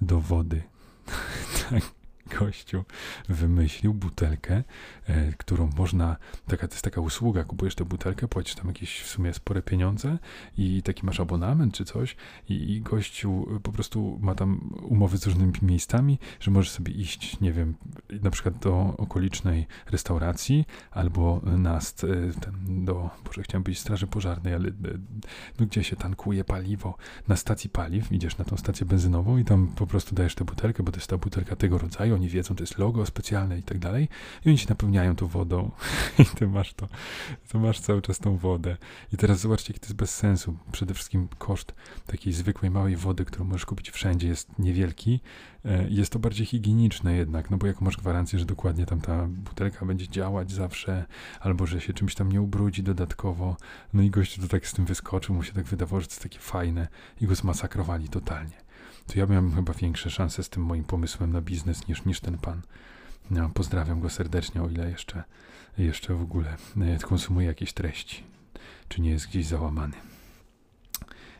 Do 0.00 0.20
wody. 0.20 0.62
tak 1.70 2.03
gościu 2.38 2.84
wymyślił 3.28 3.94
butelkę, 3.94 4.62
e, 5.06 5.32
którą 5.32 5.70
można, 5.76 6.16
taka, 6.46 6.68
to 6.68 6.74
jest 6.74 6.84
taka 6.84 7.00
usługa, 7.00 7.44
kupujesz 7.44 7.74
tę 7.74 7.84
butelkę, 7.84 8.28
płacisz 8.28 8.54
tam 8.54 8.68
jakieś 8.68 9.00
w 9.00 9.08
sumie 9.08 9.34
spore 9.34 9.62
pieniądze 9.62 10.18
i 10.58 10.82
taki 10.82 11.06
masz 11.06 11.20
abonament 11.20 11.74
czy 11.74 11.84
coś 11.84 12.16
i, 12.48 12.72
i 12.72 12.80
gościu 12.80 13.60
po 13.62 13.72
prostu 13.72 14.18
ma 14.22 14.34
tam 14.34 14.74
umowy 14.82 15.18
z 15.18 15.26
różnymi 15.26 15.52
miejscami, 15.62 16.18
że 16.40 16.50
możesz 16.50 16.70
sobie 16.70 16.92
iść, 16.92 17.40
nie 17.40 17.52
wiem, 17.52 17.74
na 18.22 18.30
przykład 18.30 18.58
do 18.58 18.94
okolicznej 18.98 19.66
restauracji 19.90 20.64
albo 20.90 21.40
na 21.44 21.80
st, 21.80 22.04
e, 22.04 22.40
ten, 22.40 22.84
do, 22.84 23.10
Boże, 23.24 23.42
chciałem 23.42 23.62
być 23.62 23.78
straży 23.78 24.06
pożarnej, 24.06 24.54
ale 24.54 24.68
e, 24.68 24.72
no, 25.60 25.66
gdzie 25.66 25.84
się 25.84 25.96
tankuje 25.96 26.44
paliwo, 26.44 26.96
na 27.28 27.36
stacji 27.36 27.70
paliw, 27.70 28.12
idziesz 28.12 28.38
na 28.38 28.44
tą 28.44 28.56
stację 28.56 28.86
benzynową 28.86 29.38
i 29.38 29.44
tam 29.44 29.68
po 29.68 29.86
prostu 29.86 30.14
dajesz 30.14 30.34
tę 30.34 30.44
butelkę, 30.44 30.82
bo 30.82 30.92
to 30.92 30.98
jest 30.98 31.10
ta 31.10 31.18
butelka 31.18 31.56
tego 31.56 31.78
rodzaju, 31.78 32.13
oni 32.14 32.28
wiedzą, 32.28 32.54
to 32.54 32.62
jest 32.62 32.78
logo 32.78 33.06
specjalne 33.06 33.58
i 33.58 33.62
tak 33.62 33.78
dalej, 33.78 34.08
i 34.44 34.48
oni 34.48 34.58
się 34.58 34.66
napełniają 34.68 35.16
tą 35.16 35.26
wodą 35.26 35.70
i 36.18 36.24
ty 36.24 36.46
masz 36.46 36.74
to, 36.74 36.88
to 37.48 37.58
masz 37.58 37.80
cały 37.80 38.02
czas 38.02 38.18
tą 38.18 38.36
wodę. 38.36 38.76
I 39.12 39.16
teraz 39.16 39.40
zobaczcie, 39.40 39.72
jaki 39.72 39.80
to 39.80 39.86
jest 39.86 39.96
bez 39.96 40.14
sensu. 40.14 40.56
Przede 40.72 40.94
wszystkim 40.94 41.28
koszt 41.38 41.74
takiej 42.06 42.32
zwykłej, 42.32 42.70
małej 42.70 42.96
wody, 42.96 43.24
którą 43.24 43.44
możesz 43.44 43.66
kupić 43.66 43.90
wszędzie 43.90 44.28
jest 44.28 44.58
niewielki. 44.58 45.20
E, 45.64 45.88
jest 45.88 46.12
to 46.12 46.18
bardziej 46.18 46.46
higieniczne 46.46 47.16
jednak, 47.16 47.50
no 47.50 47.56
bo 47.56 47.66
jak 47.66 47.80
masz 47.80 47.96
gwarancję, 47.96 48.38
że 48.38 48.44
dokładnie 48.44 48.86
tam 48.86 49.00
ta 49.00 49.26
butelka 49.26 49.86
będzie 49.86 50.08
działać 50.08 50.52
zawsze, 50.52 51.04
albo 51.40 51.66
że 51.66 51.80
się 51.80 51.92
czymś 51.92 52.14
tam 52.14 52.32
nie 52.32 52.42
ubrudzi 52.42 52.82
dodatkowo. 52.82 53.56
No 53.92 54.02
i 54.02 54.10
gościu 54.10 54.42
to 54.42 54.48
tak 54.48 54.66
z 54.66 54.72
tym 54.72 54.84
wyskoczył, 54.84 55.34
mu 55.34 55.42
się 55.42 55.52
tak 55.52 55.64
wydawało, 55.64 56.00
że 56.00 56.06
to 56.06 56.12
jest 56.12 56.22
takie 56.22 56.38
fajne 56.38 56.88
i 57.20 57.26
go 57.26 57.34
zmasakrowali 57.34 58.08
totalnie 58.08 58.63
to 59.06 59.18
ja 59.18 59.26
miałem 59.26 59.54
chyba 59.54 59.72
większe 59.72 60.10
szanse 60.10 60.42
z 60.42 60.48
tym 60.48 60.62
moim 60.62 60.84
pomysłem 60.84 61.32
na 61.32 61.40
biznes 61.40 61.88
niż, 61.88 62.04
niż 62.04 62.20
ten 62.20 62.38
pan. 62.38 62.62
No, 63.30 63.50
pozdrawiam 63.54 64.00
go 64.00 64.10
serdecznie, 64.10 64.62
o 64.62 64.68
ile 64.68 64.90
jeszcze, 64.90 65.22
jeszcze 65.78 66.14
w 66.14 66.22
ogóle 66.22 66.56
e, 66.80 66.98
konsumuje 66.98 67.46
jakieś 67.46 67.72
treści, 67.72 68.24
czy 68.88 69.00
nie 69.00 69.10
jest 69.10 69.28
gdzieś 69.28 69.46
załamany. 69.46 69.94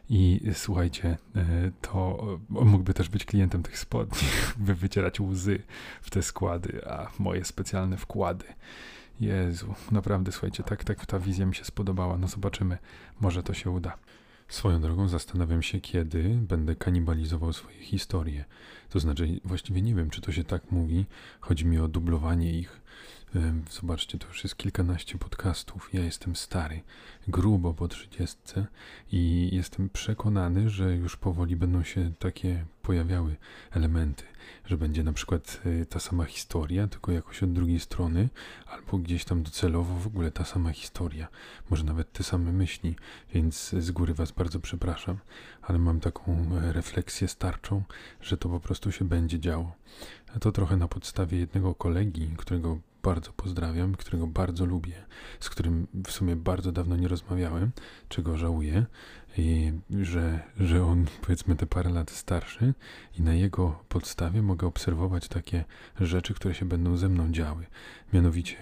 I 0.08 0.40
słuchajcie, 0.54 1.18
e, 1.36 1.70
to 1.80 2.26
mógłby 2.48 2.94
też 2.94 3.08
być 3.08 3.24
klientem 3.24 3.62
tych 3.62 3.78
spodni, 3.78 4.28
by 4.56 4.74
wycierać 4.74 5.20
łzy 5.20 5.62
w 6.02 6.10
te 6.10 6.22
składy, 6.22 6.88
a 6.90 7.10
moje 7.18 7.44
specjalne 7.44 7.96
wkłady. 7.96 8.44
Jezu, 9.20 9.74
naprawdę, 9.90 10.32
słuchajcie, 10.32 10.62
tak, 10.62 10.84
tak 10.84 11.06
ta 11.06 11.18
wizja 11.18 11.46
mi 11.46 11.54
się 11.54 11.64
spodobała. 11.64 12.18
No 12.18 12.28
zobaczymy, 12.28 12.78
może 13.20 13.42
to 13.42 13.54
się 13.54 13.70
uda. 13.70 13.96
Swoją 14.54 14.80
drogą 14.80 15.08
zastanawiam 15.08 15.62
się, 15.62 15.80
kiedy 15.80 16.22
będę 16.22 16.76
kanibalizował 16.76 17.52
swoje 17.52 17.78
historie. 17.78 18.44
To 18.90 19.00
znaczy, 19.00 19.40
właściwie 19.44 19.82
nie 19.82 19.94
wiem, 19.94 20.10
czy 20.10 20.20
to 20.20 20.32
się 20.32 20.44
tak 20.44 20.70
mówi. 20.70 21.06
Chodzi 21.40 21.66
mi 21.66 21.78
o 21.78 21.88
dublowanie 21.88 22.58
ich. 22.58 22.80
Zobaczcie, 23.70 24.18
to 24.18 24.28
już 24.28 24.44
jest 24.44 24.56
kilkanaście 24.56 25.18
podcastów. 25.18 25.90
Ja 25.92 26.04
jestem 26.04 26.36
stary, 26.36 26.80
grubo 27.28 27.74
po 27.74 27.88
trzydziestce 27.88 28.66
i 29.12 29.50
jestem 29.52 29.90
przekonany, 29.90 30.70
że 30.70 30.96
już 30.96 31.16
powoli 31.16 31.56
będą 31.56 31.82
się 31.82 32.12
takie 32.18 32.64
pojawiały 32.82 33.36
elementy, 33.70 34.24
że 34.66 34.76
będzie 34.76 35.02
na 35.02 35.12
przykład 35.12 35.60
y, 35.66 35.86
ta 35.86 36.00
sama 36.00 36.24
historia, 36.24 36.88
tylko 36.88 37.12
jakoś 37.12 37.42
od 37.42 37.52
drugiej 37.52 37.80
strony, 37.80 38.28
albo 38.66 38.98
gdzieś 38.98 39.24
tam 39.24 39.42
docelowo 39.42 39.94
w 39.94 40.06
ogóle 40.06 40.30
ta 40.30 40.44
sama 40.44 40.72
historia, 40.72 41.28
może 41.70 41.84
nawet 41.84 42.12
te 42.12 42.22
same 42.22 42.52
myśli, 42.52 42.96
więc 43.34 43.68
z 43.68 43.90
góry 43.90 44.14
Was 44.14 44.32
bardzo 44.32 44.60
przepraszam, 44.60 45.18
ale 45.62 45.78
mam 45.78 46.00
taką 46.00 46.32
e, 46.32 46.72
refleksję 46.72 47.28
starczą, 47.28 47.82
że 48.20 48.36
to 48.36 48.48
po 48.48 48.60
prostu 48.60 48.92
się 48.92 49.04
będzie 49.04 49.40
działo. 49.40 49.72
To 50.40 50.52
trochę 50.52 50.76
na 50.76 50.88
podstawie 50.88 51.38
jednego 51.38 51.74
kolegi, 51.74 52.28
którego 52.36 52.78
bardzo 53.02 53.32
pozdrawiam, 53.32 53.94
którego 53.94 54.26
bardzo 54.26 54.64
lubię, 54.64 55.04
z 55.40 55.50
którym 55.50 55.86
w 56.06 56.10
sumie 56.10 56.36
bardzo 56.36 56.72
dawno 56.72 56.96
nie 56.96 57.08
rozmawiałem, 57.08 57.72
czego 58.08 58.36
żałuję, 58.36 58.86
i 59.38 59.72
że, 60.02 60.40
że 60.60 60.84
on 60.84 61.06
powiedzmy 61.20 61.56
te 61.56 61.66
parę 61.66 61.90
lat 61.90 62.10
starszy 62.10 62.74
i 63.18 63.22
na 63.22 63.34
jego 63.34 63.84
podstawie 63.88 64.42
mogę 64.42 64.66
obserwować 64.66 65.28
takie 65.28 65.64
rzeczy, 66.00 66.34
które 66.34 66.54
się 66.54 66.64
będą 66.64 66.96
ze 66.96 67.08
mną 67.08 67.32
działy. 67.32 67.66
Mianowicie 68.12 68.56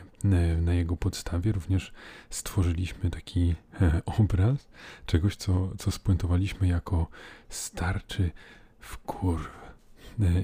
na 0.63 0.75
jego 0.75 0.97
podstawie 0.97 1.53
również 1.53 1.93
stworzyliśmy 2.31 3.11
taki 3.11 3.55
e, 3.81 4.03
obraz 4.19 4.69
czegoś, 5.07 5.37
co, 5.37 5.73
co 5.79 5.91
spuentowaliśmy 5.91 6.69
jako 6.69 7.07
starczy 7.49 8.31
w 8.81 8.99
kurw 8.99 9.62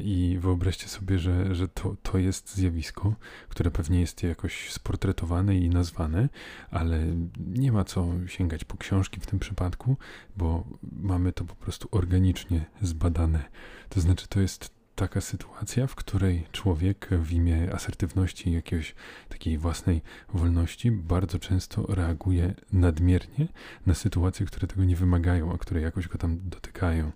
i 0.01 0.39
wyobraźcie 0.41 0.89
sobie, 0.89 1.19
że, 1.19 1.55
że 1.55 1.69
to, 1.69 1.97
to 2.03 2.19
jest 2.19 2.55
zjawisko, 2.55 3.15
które 3.49 3.71
pewnie 3.71 4.01
jest 4.01 4.23
jakoś 4.23 4.73
sportretowane 4.73 5.57
i 5.57 5.69
nazwane, 5.69 6.29
ale 6.71 7.07
nie 7.47 7.73
ma 7.73 7.85
co 7.85 8.07
sięgać 8.27 8.65
po 8.65 8.77
książki 8.77 9.21
w 9.21 9.27
tym 9.27 9.39
przypadku, 9.39 9.97
bo 10.37 10.65
mamy 10.93 11.33
to 11.33 11.45
po 11.45 11.55
prostu 11.55 11.89
organicznie 11.91 12.65
zbadane. 12.83 13.45
To 13.89 14.01
znaczy, 14.01 14.29
to 14.29 14.41
jest 14.41 14.79
taka 14.99 15.21
sytuacja, 15.21 15.87
w 15.87 15.95
której 15.95 16.47
człowiek 16.53 17.09
w 17.11 17.33
imię 17.33 17.69
asertywności, 17.75 18.53
jakiejś 18.53 18.95
takiej 19.29 19.59
własnej 19.59 20.03
wolności, 20.35 20.91
bardzo 20.91 21.39
często 21.39 21.87
reaguje 21.89 22.55
nadmiernie 22.73 23.49
na 23.87 23.95
sytuacje, 23.95 24.47
które 24.47 24.67
tego 24.67 24.85
nie 24.85 24.97
wymagają, 24.97 25.53
a 25.53 25.59
które 25.59 25.81
jakoś 25.81 26.09
go 26.09 26.19
tam 26.19 26.39
dotykają. 26.49 27.13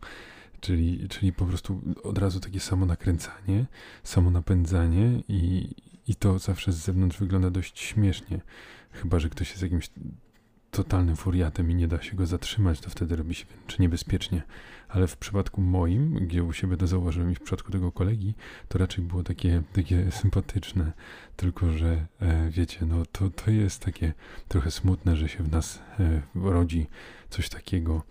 Czyli, 0.63 1.09
czyli 1.09 1.33
po 1.33 1.47
prostu 1.47 1.81
od 2.03 2.19
razu 2.19 2.41
takie 2.41 2.61
samo 2.61 2.87
nakręcanie, 2.87 3.67
samo 4.05 4.31
napędzanie 4.31 5.23
i, 5.29 5.71
i 6.09 6.15
to 6.15 6.39
zawsze 6.39 6.73
z 6.73 6.77
zewnątrz 6.77 7.19
wygląda 7.19 7.51
dość 7.51 7.81
śmiesznie. 7.81 8.41
Chyba, 8.93 9.19
że 9.19 9.29
ktoś 9.29 9.51
jest 9.51 9.63
jakimś 9.63 9.91
totalnym 10.71 11.17
furiatem 11.17 11.71
i 11.71 11.75
nie 11.75 11.89
da 11.89 12.03
się 12.03 12.17
go 12.17 12.27
zatrzymać, 12.27 12.81
to 12.81 12.91
wtedy 12.91 13.17
robi 13.17 13.35
się 13.35 13.45
czy 13.67 13.83
niebezpiecznie. 13.83 14.43
Ale 14.89 15.07
w 15.07 15.17
przypadku 15.17 15.61
moim, 15.61 16.15
gdzie 16.15 16.45
u 16.45 16.53
siebie 16.53 16.77
to 16.77 16.87
zauważyłem 16.87 17.33
i 17.33 17.35
w 17.35 17.41
przypadku 17.41 17.73
tego 17.73 17.93
kolegi, 17.93 18.35
to 18.69 18.79
raczej 18.79 19.05
było 19.05 19.23
takie, 19.23 19.63
takie 19.73 20.11
sympatyczne. 20.11 20.93
Tylko, 21.37 21.73
że 21.73 22.07
e, 22.21 22.51
wiecie, 22.51 22.87
no 22.87 23.07
to, 23.13 23.31
to 23.31 23.51
jest 23.51 23.85
takie 23.85 24.13
trochę 24.49 24.71
smutne, 24.71 25.17
że 25.17 25.29
się 25.29 25.45
w 25.45 25.53
nas 25.53 25.83
e, 26.01 26.23
rodzi 26.35 26.87
coś 27.31 27.49
takiego, 27.49 28.03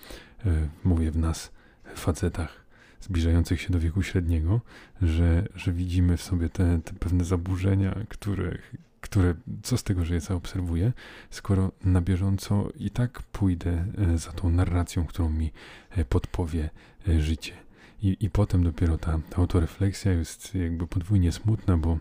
e, 0.45 0.69
mówię 0.83 1.11
w 1.11 1.17
nas, 1.17 1.51
facetach 1.99 2.61
zbliżających 3.01 3.61
się 3.61 3.73
do 3.73 3.79
wieku 3.79 4.03
średniego, 4.03 4.61
że, 5.01 5.47
że 5.55 5.71
widzimy 5.71 6.17
w 6.17 6.21
sobie 6.21 6.49
te, 6.49 6.79
te 6.83 6.93
pewne 6.93 7.23
zaburzenia, 7.23 7.95
które, 8.09 8.57
które, 9.01 9.33
co 9.63 9.77
z 9.77 9.83
tego, 9.83 10.05
że 10.05 10.13
je 10.13 10.21
zaobserwuję, 10.21 10.93
skoro 11.29 11.71
na 11.83 12.01
bieżąco 12.01 12.69
i 12.79 12.89
tak 12.89 13.21
pójdę 13.23 13.85
e, 13.97 14.17
za 14.17 14.31
tą 14.31 14.49
narracją, 14.49 15.05
którą 15.05 15.29
mi 15.29 15.51
e, 15.89 16.05
podpowie 16.05 16.69
e, 17.07 17.21
życie. 17.21 17.53
I, 18.01 18.17
i 18.19 18.29
potem 18.29 18.63
dopiero 18.63 18.97
ta, 18.97 19.19
ta 19.29 19.37
autorefleksja 19.37 20.11
jest 20.11 20.55
jakby 20.55 20.87
podwójnie 20.87 21.31
smutna, 21.31 21.77
bo, 21.77 21.97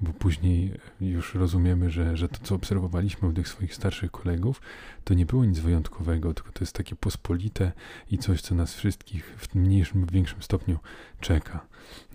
bo 0.00 0.12
później 0.12 0.80
już 1.00 1.34
rozumiemy, 1.34 1.90
że, 1.90 2.16
że 2.16 2.28
to, 2.28 2.38
co 2.42 2.54
obserwowaliśmy 2.54 3.28
u 3.28 3.32
tych 3.32 3.48
swoich 3.48 3.74
starszych 3.74 4.10
kolegów, 4.10 4.60
to 5.04 5.14
nie 5.14 5.26
było 5.26 5.44
nic 5.44 5.58
wyjątkowego, 5.58 6.34
tylko 6.34 6.52
to 6.52 6.60
jest 6.60 6.72
takie 6.72 6.96
pospolite 6.96 7.72
i 8.10 8.18
coś, 8.18 8.40
co 8.40 8.54
nas 8.54 8.74
wszystkich 8.74 9.24
w 9.38 9.54
mniejszym 9.54 10.00
lub 10.00 10.12
większym 10.12 10.42
stopniu 10.42 10.78
czeka. 11.20 11.66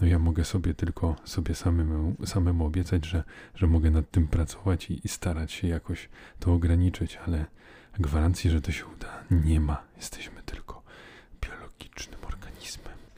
No 0.02 0.08
ja 0.08 0.20
mogę 0.20 0.46
sobie 0.46 0.74
tylko 0.74 1.16
sobie 1.26 1.56
samemu, 1.56 2.16
samemu 2.26 2.66
obiecać, 2.66 3.06
że, 3.06 3.24
że 3.56 3.68
mogę 3.68 3.92
nad 3.92 4.12
tym 4.12 4.28
pracować 4.28 4.92
i, 4.92 5.06
i 5.06 5.08
starać 5.08 5.52
się 5.52 5.68
jakoś 5.68 6.10
to 6.40 6.54
ograniczyć, 6.54 7.20
ale 7.28 7.46
gwarancji, 8.00 8.50
że 8.50 8.62
to 8.62 8.72
się 8.72 8.86
uda, 8.86 9.24
nie 9.32 9.60
ma. 9.60 9.84
Jesteśmy 9.98 10.42
tylko 10.46 10.84
biologicznym. 11.42 12.25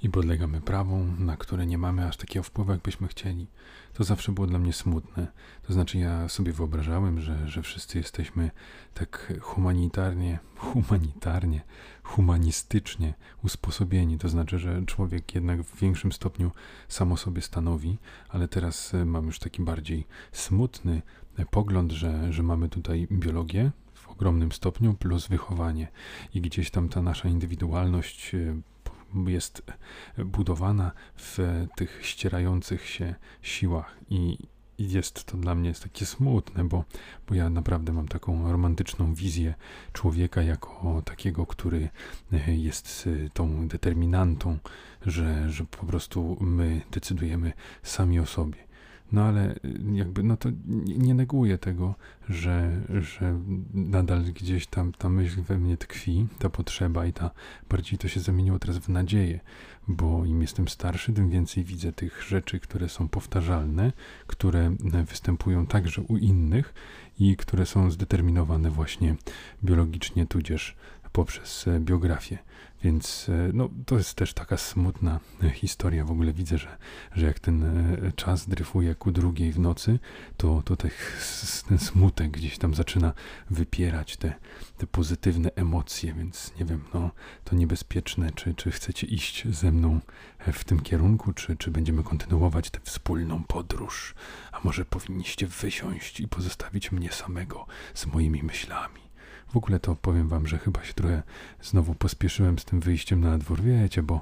I 0.01 0.09
podlegamy 0.09 0.61
prawom, 0.61 1.25
na 1.25 1.37
które 1.37 1.65
nie 1.65 1.77
mamy 1.77 2.07
aż 2.07 2.17
takiego 2.17 2.43
wpływu, 2.43 2.71
jakbyśmy 2.71 3.07
chcieli. 3.07 3.47
To 3.93 4.03
zawsze 4.03 4.31
było 4.31 4.47
dla 4.47 4.59
mnie 4.59 4.73
smutne. 4.73 5.27
To 5.63 5.73
znaczy, 5.73 5.97
ja 5.97 6.29
sobie 6.29 6.53
wyobrażałem, 6.53 7.21
że, 7.21 7.47
że 7.47 7.61
wszyscy 7.61 7.97
jesteśmy 7.97 8.51
tak 8.93 9.33
humanitarnie, 9.41 10.39
humanitarnie, 10.55 11.61
humanistycznie 12.03 13.13
usposobieni. 13.43 14.17
To 14.17 14.29
znaczy, 14.29 14.59
że 14.59 14.85
człowiek 14.85 15.35
jednak 15.35 15.63
w 15.63 15.79
większym 15.79 16.11
stopniu 16.11 16.51
samo 16.87 17.17
sobie 17.17 17.41
stanowi, 17.41 17.97
ale 18.29 18.47
teraz 18.47 18.93
e, 18.93 19.05
mam 19.05 19.25
już 19.25 19.39
taki 19.39 19.61
bardziej 19.61 20.07
smutny 20.31 21.01
e, 21.37 21.45
pogląd, 21.45 21.91
że, 21.91 22.33
że 22.33 22.43
mamy 22.43 22.69
tutaj 22.69 23.07
biologię, 23.11 23.71
w 23.93 24.09
ogromnym 24.09 24.51
stopniu, 24.51 24.93
plus 24.93 25.27
wychowanie. 25.27 25.87
I 26.33 26.41
gdzieś 26.41 26.71
tam 26.71 26.89
ta 26.89 27.01
nasza 27.01 27.29
indywidualność 27.29 28.35
e, 28.35 28.61
jest 29.27 29.61
budowana 30.25 30.91
w 31.15 31.65
tych 31.75 31.99
ścierających 32.05 32.87
się 32.87 33.15
siłach 33.41 33.97
i 34.09 34.37
jest 34.79 35.23
to 35.23 35.37
dla 35.37 35.55
mnie 35.55 35.69
jest 35.69 35.83
takie 35.83 36.05
smutne, 36.05 36.63
bo, 36.63 36.83
bo 37.27 37.35
ja 37.35 37.49
naprawdę 37.49 37.93
mam 37.93 38.07
taką 38.07 38.51
romantyczną 38.51 39.13
wizję 39.13 39.53
człowieka 39.93 40.41
jako 40.41 41.01
takiego, 41.05 41.45
który 41.45 41.89
e, 42.33 42.55
jest 42.55 43.09
e, 43.25 43.29
tą 43.29 43.67
determinantą, 43.67 44.57
że, 45.05 45.51
że 45.51 45.65
po 45.65 45.85
prostu 45.85 46.37
my 46.39 46.81
decydujemy 46.91 47.53
sami 47.83 48.19
o 48.19 48.25
sobie. 48.25 48.66
No 49.11 49.23
ale 49.23 49.55
y, 49.55 49.59
jakby, 49.93 50.23
no 50.23 50.37
to 50.37 50.49
nie 50.85 51.13
neguję 51.13 51.57
tego, 51.57 51.95
że, 52.29 52.81
że 53.01 53.39
nadal 53.73 54.23
gdzieś 54.23 54.67
tam 54.67 54.91
ta 54.91 55.09
myśl 55.09 55.41
we 55.41 55.57
mnie 55.57 55.77
tkwi, 55.77 56.27
ta 56.39 56.49
potrzeba 56.49 57.05
i 57.05 57.13
ta, 57.13 57.31
bardziej 57.69 57.99
to 57.99 58.07
się 58.07 58.19
zamieniło 58.19 58.59
teraz 58.59 58.77
w 58.77 58.89
nadzieję, 58.89 59.39
bo 59.87 60.25
im 60.25 60.41
jestem 60.41 60.67
starszy, 60.67 61.13
tym 61.13 61.29
więcej 61.29 61.63
widzę 61.63 61.93
tych 61.93 62.23
rzeczy, 62.23 62.59
które 62.59 62.89
są 62.89 63.07
powtarzalne, 63.07 63.91
które 64.27 64.75
e, 64.93 65.03
występują 65.03 65.67
także 65.67 66.01
u 66.01 66.17
innych 66.17 66.73
i 67.19 67.37
które 67.37 67.65
są 67.65 67.91
zdeterminowane 67.91 68.69
właśnie 68.69 69.15
biologicznie, 69.63 70.25
tudzież 70.25 70.75
poprzez 71.17 71.67
e, 71.67 71.79
biografię. 71.79 72.37
Więc 72.83 73.29
e, 73.29 73.51
no, 73.53 73.69
to 73.85 73.97
jest 73.97 74.13
też 74.13 74.33
taka 74.33 74.57
smutna 74.57 75.19
e, 75.43 75.49
historia. 75.49 76.05
W 76.05 76.11
ogóle 76.11 76.33
widzę, 76.33 76.57
że, 76.57 76.77
że 77.15 77.25
jak 77.25 77.39
ten 77.39 77.65
czas 78.15 78.49
dryfuje 78.49 78.95
ku 78.95 79.11
drugiej 79.11 79.51
w 79.51 79.59
nocy, 79.59 79.99
to, 80.37 80.61
to 80.65 80.75
te, 80.75 80.89
ten 81.69 81.77
smutek 81.79 82.31
gdzieś 82.31 82.57
tam 82.57 82.73
zaczyna 82.73 83.13
wypierać 83.49 84.17
te, 84.17 84.33
te 84.77 84.87
pozytywne 84.87 85.49
emocje, 85.55 86.13
więc 86.13 86.53
nie 86.59 86.65
wiem, 86.65 86.83
no, 86.93 87.11
to 87.43 87.55
niebezpieczne, 87.55 88.31
czy, 88.31 88.53
czy 88.53 88.71
chcecie 88.71 89.07
iść 89.07 89.47
ze 89.47 89.71
mną 89.71 89.99
w 90.53 90.63
tym 90.63 90.79
kierunku, 90.79 91.33
czy, 91.33 91.55
czy 91.55 91.71
będziemy 91.71 92.03
kontynuować 92.03 92.69
tę 92.69 92.79
wspólną 92.83 93.43
podróż, 93.43 94.15
a 94.51 94.59
może 94.63 94.85
powinniście 94.85 95.47
wysiąść 95.47 96.19
i 96.19 96.27
pozostawić 96.27 96.91
mnie 96.91 97.11
samego 97.11 97.65
z 97.93 98.05
moimi 98.05 98.43
myślami. 98.43 99.06
W 99.47 99.57
ogóle 99.57 99.79
to 99.79 99.95
powiem 99.95 100.27
wam, 100.29 100.47
że 100.47 100.57
chyba 100.57 100.83
się 100.83 100.93
trochę 100.93 101.23
znowu 101.61 101.95
pospieszyłem 101.95 102.59
z 102.59 102.65
tym 102.65 102.79
wyjściem 102.79 103.21
na 103.21 103.37
dwór, 103.37 103.61
wiecie, 103.61 104.03
bo 104.03 104.21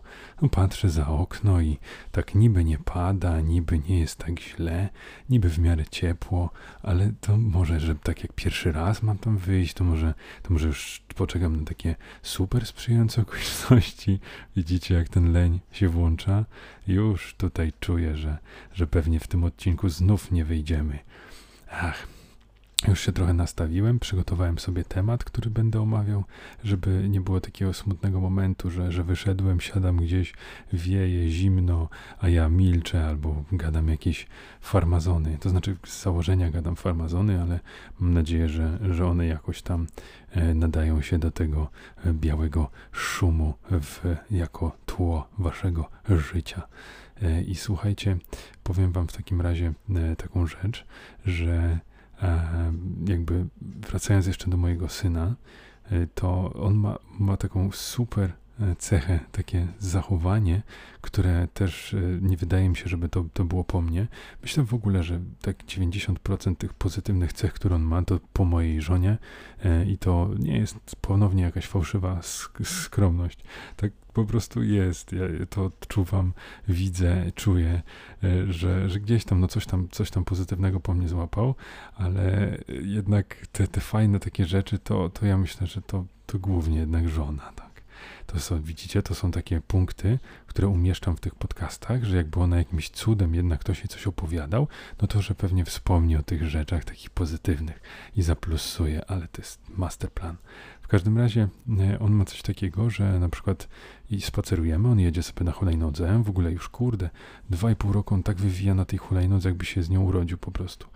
patrzę 0.51 0.89
za 0.89 1.07
okno 1.07 1.61
i 1.61 1.77
tak 2.11 2.35
niby 2.35 2.63
nie 2.63 2.77
pada, 2.77 3.41
niby 3.41 3.79
nie 3.89 3.99
jest 3.99 4.17
tak 4.17 4.39
źle, 4.39 4.89
niby 5.29 5.49
w 5.49 5.59
miarę 5.59 5.85
ciepło, 5.91 6.49
ale 6.83 7.11
to 7.21 7.37
może, 7.37 7.79
że 7.79 7.95
tak 7.95 8.23
jak 8.23 8.33
pierwszy 8.33 8.71
raz 8.71 9.03
mam 9.03 9.17
tam 9.17 9.37
wyjść, 9.37 9.73
to 9.73 9.83
może, 9.83 10.13
to 10.43 10.53
może 10.53 10.67
już 10.67 11.01
poczekam 11.15 11.55
na 11.55 11.65
takie 11.65 11.95
super 12.21 12.65
sprzyjające 12.65 13.21
okoliczności. 13.21 14.19
Widzicie, 14.55 14.95
jak 14.95 15.09
ten 15.09 15.31
leń 15.31 15.59
się 15.71 15.89
włącza? 15.89 16.45
Już 16.87 17.35
tutaj 17.37 17.73
czuję, 17.79 18.17
że, 18.17 18.37
że 18.73 18.87
pewnie 18.87 19.19
w 19.19 19.27
tym 19.27 19.43
odcinku 19.43 19.89
znów 19.89 20.31
nie 20.31 20.45
wyjdziemy. 20.45 20.99
Ach, 21.71 22.07
już 22.87 22.99
się 22.99 23.11
trochę 23.11 23.33
nastawiłem, 23.33 23.99
przygotowałem 23.99 24.59
sobie 24.59 24.83
temat, 24.83 25.23
który 25.23 25.49
będę 25.49 25.81
omawiał, 25.81 26.23
żeby 26.63 27.09
nie 27.09 27.21
było 27.21 27.41
takiego 27.41 27.73
smutnego 27.73 28.19
momentu, 28.19 28.71
że, 28.71 28.91
że 28.91 29.03
wyszedłem, 29.03 29.61
siadam 29.61 29.97
gdzieś, 29.97 30.33
wieje, 30.73 31.29
zimno, 31.29 31.89
a 32.19 32.29
ja 32.29 32.49
milczę 32.49 33.07
albo 33.07 33.43
gadam 33.51 33.87
jakieś 33.87 34.27
farmazony. 34.61 35.37
To 35.39 35.49
znaczy 35.49 35.77
z 35.85 36.03
założenia 36.03 36.51
gadam 36.51 36.75
farmazony, 36.75 37.41
ale 37.41 37.59
mam 37.99 38.13
nadzieję, 38.13 38.49
że, 38.49 38.79
że 38.91 39.07
one 39.07 39.25
jakoś 39.25 39.61
tam 39.61 39.87
e, 40.31 40.53
nadają 40.53 41.01
się 41.01 41.19
do 41.19 41.31
tego 41.31 41.69
e, 42.05 42.13
białego 42.13 42.69
szumu 42.91 43.53
w, 43.69 44.15
jako 44.31 44.77
tło 44.85 45.27
waszego 45.37 45.89
życia. 46.09 46.61
E, 47.21 47.41
I 47.41 47.55
słuchajcie, 47.55 48.17
powiem 48.63 48.91
wam 48.91 49.07
w 49.07 49.13
takim 49.13 49.41
razie 49.41 49.73
taką 50.17 50.47
rzecz, 50.47 50.85
że 51.25 51.79
jakby 53.07 53.45
wracając 53.61 54.27
jeszcze 54.27 54.49
do 54.49 54.57
mojego 54.57 54.89
syna, 54.89 55.35
e, 55.91 56.07
to 56.07 56.53
on 56.53 56.73
ma, 56.73 56.99
ma 57.19 57.37
taką 57.37 57.71
super 57.71 58.33
cechę, 58.77 59.19
takie 59.31 59.67
zachowanie, 59.79 60.61
które 61.01 61.47
też 61.53 61.93
e, 61.93 61.99
nie 62.21 62.37
wydaje 62.37 62.69
mi 62.69 62.75
się, 62.75 62.89
żeby 62.89 63.09
to, 63.09 63.25
to 63.33 63.45
było 63.45 63.63
po 63.63 63.81
mnie. 63.81 64.07
Myślę 64.41 64.63
w 64.63 64.73
ogóle, 64.73 65.03
że 65.03 65.19
tak 65.41 65.63
90% 65.63 66.55
tych 66.55 66.73
pozytywnych 66.73 67.33
cech, 67.33 67.53
które 67.53 67.75
on 67.75 67.81
ma, 67.81 68.01
to 68.01 68.19
po 68.33 68.45
mojej 68.45 68.81
żonie 68.81 69.17
i 69.87 69.97
to 69.97 70.29
nie 70.39 70.57
jest 70.57 70.95
ponownie 71.01 71.43
jakaś 71.43 71.67
fałszywa 71.67 72.19
skromność. 72.63 73.39
Tak 73.75 73.91
po 74.15 74.25
prostu 74.25 74.63
jest. 74.63 75.11
Ja 75.11 75.45
to 75.49 75.65
odczuwam, 75.65 76.33
widzę, 76.67 77.31
czuję, 77.35 77.81
e, 78.23 78.53
że, 78.53 78.89
że 78.89 78.99
gdzieś 78.99 79.25
tam, 79.25 79.39
no 79.39 79.47
coś 79.47 79.65
tam, 79.65 79.87
coś 79.91 80.11
tam 80.11 80.25
pozytywnego 80.25 80.79
po 80.79 80.93
mnie 80.93 81.07
złapał, 81.07 81.55
ale 81.95 82.57
jednak 82.67 83.47
te, 83.51 83.67
te 83.67 83.81
fajne 83.81 84.19
takie 84.19 84.45
rzeczy, 84.45 84.79
to, 84.79 85.09
to 85.09 85.25
ja 85.25 85.37
myślę, 85.37 85.67
że 85.67 85.81
to, 85.81 86.05
to 86.25 86.39
głównie 86.39 86.79
jednak 86.79 87.09
żona, 87.09 87.51
tak. 87.55 87.64
To 88.27 88.39
są, 88.39 88.61
widzicie, 88.61 89.01
to 89.01 89.15
są 89.15 89.31
takie 89.31 89.61
punkty, 89.61 90.19
które 90.47 90.67
umieszczam 90.67 91.17
w 91.17 91.19
tych 91.19 91.35
podcastach, 91.35 92.03
że 92.03 92.17
jakby 92.17 92.39
ona 92.39 92.57
jakimś 92.57 92.89
cudem 92.89 93.35
jednak 93.35 93.59
ktoś 93.59 93.79
jej 93.79 93.87
coś 93.87 94.07
opowiadał, 94.07 94.67
no 95.01 95.07
to, 95.07 95.21
że 95.21 95.35
pewnie 95.35 95.65
wspomni 95.65 96.15
o 96.15 96.23
tych 96.23 96.49
rzeczach 96.49 96.85
takich 96.85 97.09
pozytywnych 97.09 97.81
i 98.15 98.21
zaplusuje, 98.21 99.05
ale 99.05 99.27
to 99.27 99.41
jest 99.41 99.59
masterplan. 99.69 100.35
W 100.81 100.87
każdym 100.87 101.17
razie 101.17 101.47
e, 101.79 101.99
on 101.99 102.11
ma 102.11 102.25
coś 102.25 102.41
takiego, 102.41 102.89
że 102.89 103.19
na 103.19 103.29
przykład 103.29 103.67
i 104.09 104.21
spacerujemy, 104.21 104.87
on 104.87 104.99
jedzie 104.99 105.23
sobie 105.23 105.43
na 105.43 105.51
hulajnodze, 105.51 106.23
w 106.23 106.29
ogóle 106.29 106.51
już 106.51 106.69
kurde, 106.69 107.09
dwa 107.49 107.71
i 107.71 107.75
pół 107.75 107.93
roku 107.93 108.13
on 108.13 108.23
tak 108.23 108.37
wywija 108.37 108.75
na 108.75 108.85
tej 108.85 108.99
hulajnodze, 108.99 109.49
jakby 109.49 109.65
się 109.65 109.83
z 109.83 109.89
nią 109.89 110.03
urodził 110.03 110.37
po 110.37 110.51
prostu. 110.51 110.87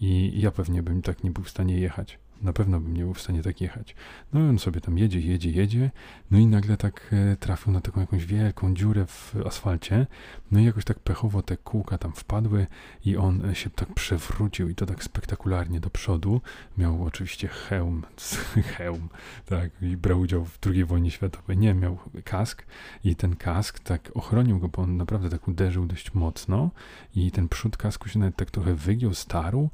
I 0.00 0.40
ja 0.40 0.50
pewnie 0.50 0.82
bym 0.82 1.02
tak 1.02 1.24
nie 1.24 1.30
był 1.30 1.44
w 1.44 1.50
stanie 1.50 1.78
jechać. 1.78 2.18
Na 2.42 2.52
pewno 2.52 2.80
bym 2.80 2.94
nie 2.94 3.02
był 3.02 3.14
w 3.14 3.20
stanie 3.20 3.42
tak 3.42 3.60
jechać. 3.60 3.94
No 4.32 4.40
i 4.40 4.48
on 4.48 4.58
sobie 4.58 4.80
tam 4.80 4.98
jedzie, 4.98 5.20
jedzie, 5.20 5.50
jedzie, 5.50 5.90
no 6.30 6.38
i 6.38 6.46
nagle 6.46 6.76
tak 6.76 7.10
e, 7.12 7.36
trafił 7.36 7.72
na 7.72 7.80
taką 7.80 8.00
jakąś 8.00 8.26
wielką 8.26 8.74
dziurę 8.74 9.06
w 9.06 9.34
asfalcie, 9.46 10.06
no 10.50 10.60
i 10.60 10.64
jakoś 10.64 10.84
tak 10.84 10.98
pechowo 10.98 11.42
te 11.42 11.56
kółka 11.56 11.98
tam 11.98 12.12
wpadły 12.12 12.66
i 13.04 13.16
on 13.16 13.54
się 13.54 13.70
tak 13.70 13.94
przewrócił 13.94 14.68
i 14.68 14.74
to 14.74 14.86
tak 14.86 15.04
spektakularnie 15.04 15.80
do 15.80 15.90
przodu. 15.90 16.40
Miał 16.78 17.04
oczywiście 17.04 17.48
hełm, 17.48 18.02
hełm, 18.76 19.08
tak, 19.46 19.70
i 19.82 19.96
brał 19.96 20.20
udział 20.20 20.44
w 20.44 20.58
II 20.66 20.84
wojnie 20.84 21.10
światowej. 21.10 21.58
Nie, 21.58 21.74
miał 21.74 21.98
kask 22.24 22.66
i 23.04 23.16
ten 23.16 23.36
kask 23.36 23.78
tak 23.78 24.10
ochronił 24.14 24.58
go, 24.58 24.68
bo 24.68 24.82
on 24.82 24.96
naprawdę 24.96 25.30
tak 25.30 25.48
uderzył 25.48 25.86
dość 25.86 26.14
mocno 26.14 26.70
i 27.14 27.30
ten 27.30 27.48
przód 27.48 27.76
kasku 27.76 28.08
się 28.08 28.18
nawet 28.18 28.36
tak 28.36 28.50
trochę 28.50 28.74
wygiął, 28.74 29.14
starł, 29.14 29.70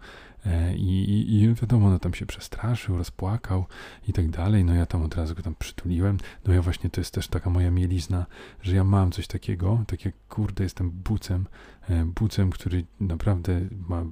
I, 0.77 1.05
i, 1.05 1.43
I 1.43 1.55
wiadomo, 1.55 1.91
no 1.91 1.99
tam 1.99 2.15
się 2.15 2.27
przestraszył, 2.27 2.99
rozpłakał 2.99 3.67
i 4.09 4.13
tak 4.13 4.31
dalej. 4.31 4.65
No 4.65 4.75
ja 4.75 4.87
tam 4.87 5.03
od 5.03 5.15
razu 5.15 5.35
go 5.35 5.43
tam 5.43 5.55
przytuliłem. 5.59 6.19
No 6.45 6.55
ja 6.55 6.63
właśnie 6.63 6.91
to 6.91 7.01
jest 7.01 7.15
też 7.15 7.29
taka 7.29 7.51
moja 7.51 7.71
mielizna, 7.71 8.27
że 8.63 8.77
ja 8.77 8.85
mam 8.85 9.13
coś 9.13 9.27
takiego, 9.27 9.85
tak 9.87 10.05
jak 10.05 10.15
kurde, 10.29 10.65
jestem 10.65 10.91
bucem, 10.91 11.47
e, 11.89 12.05
bucem, 12.05 12.51
który 12.51 12.85
naprawdę 13.01 13.61
ma 13.89 14.05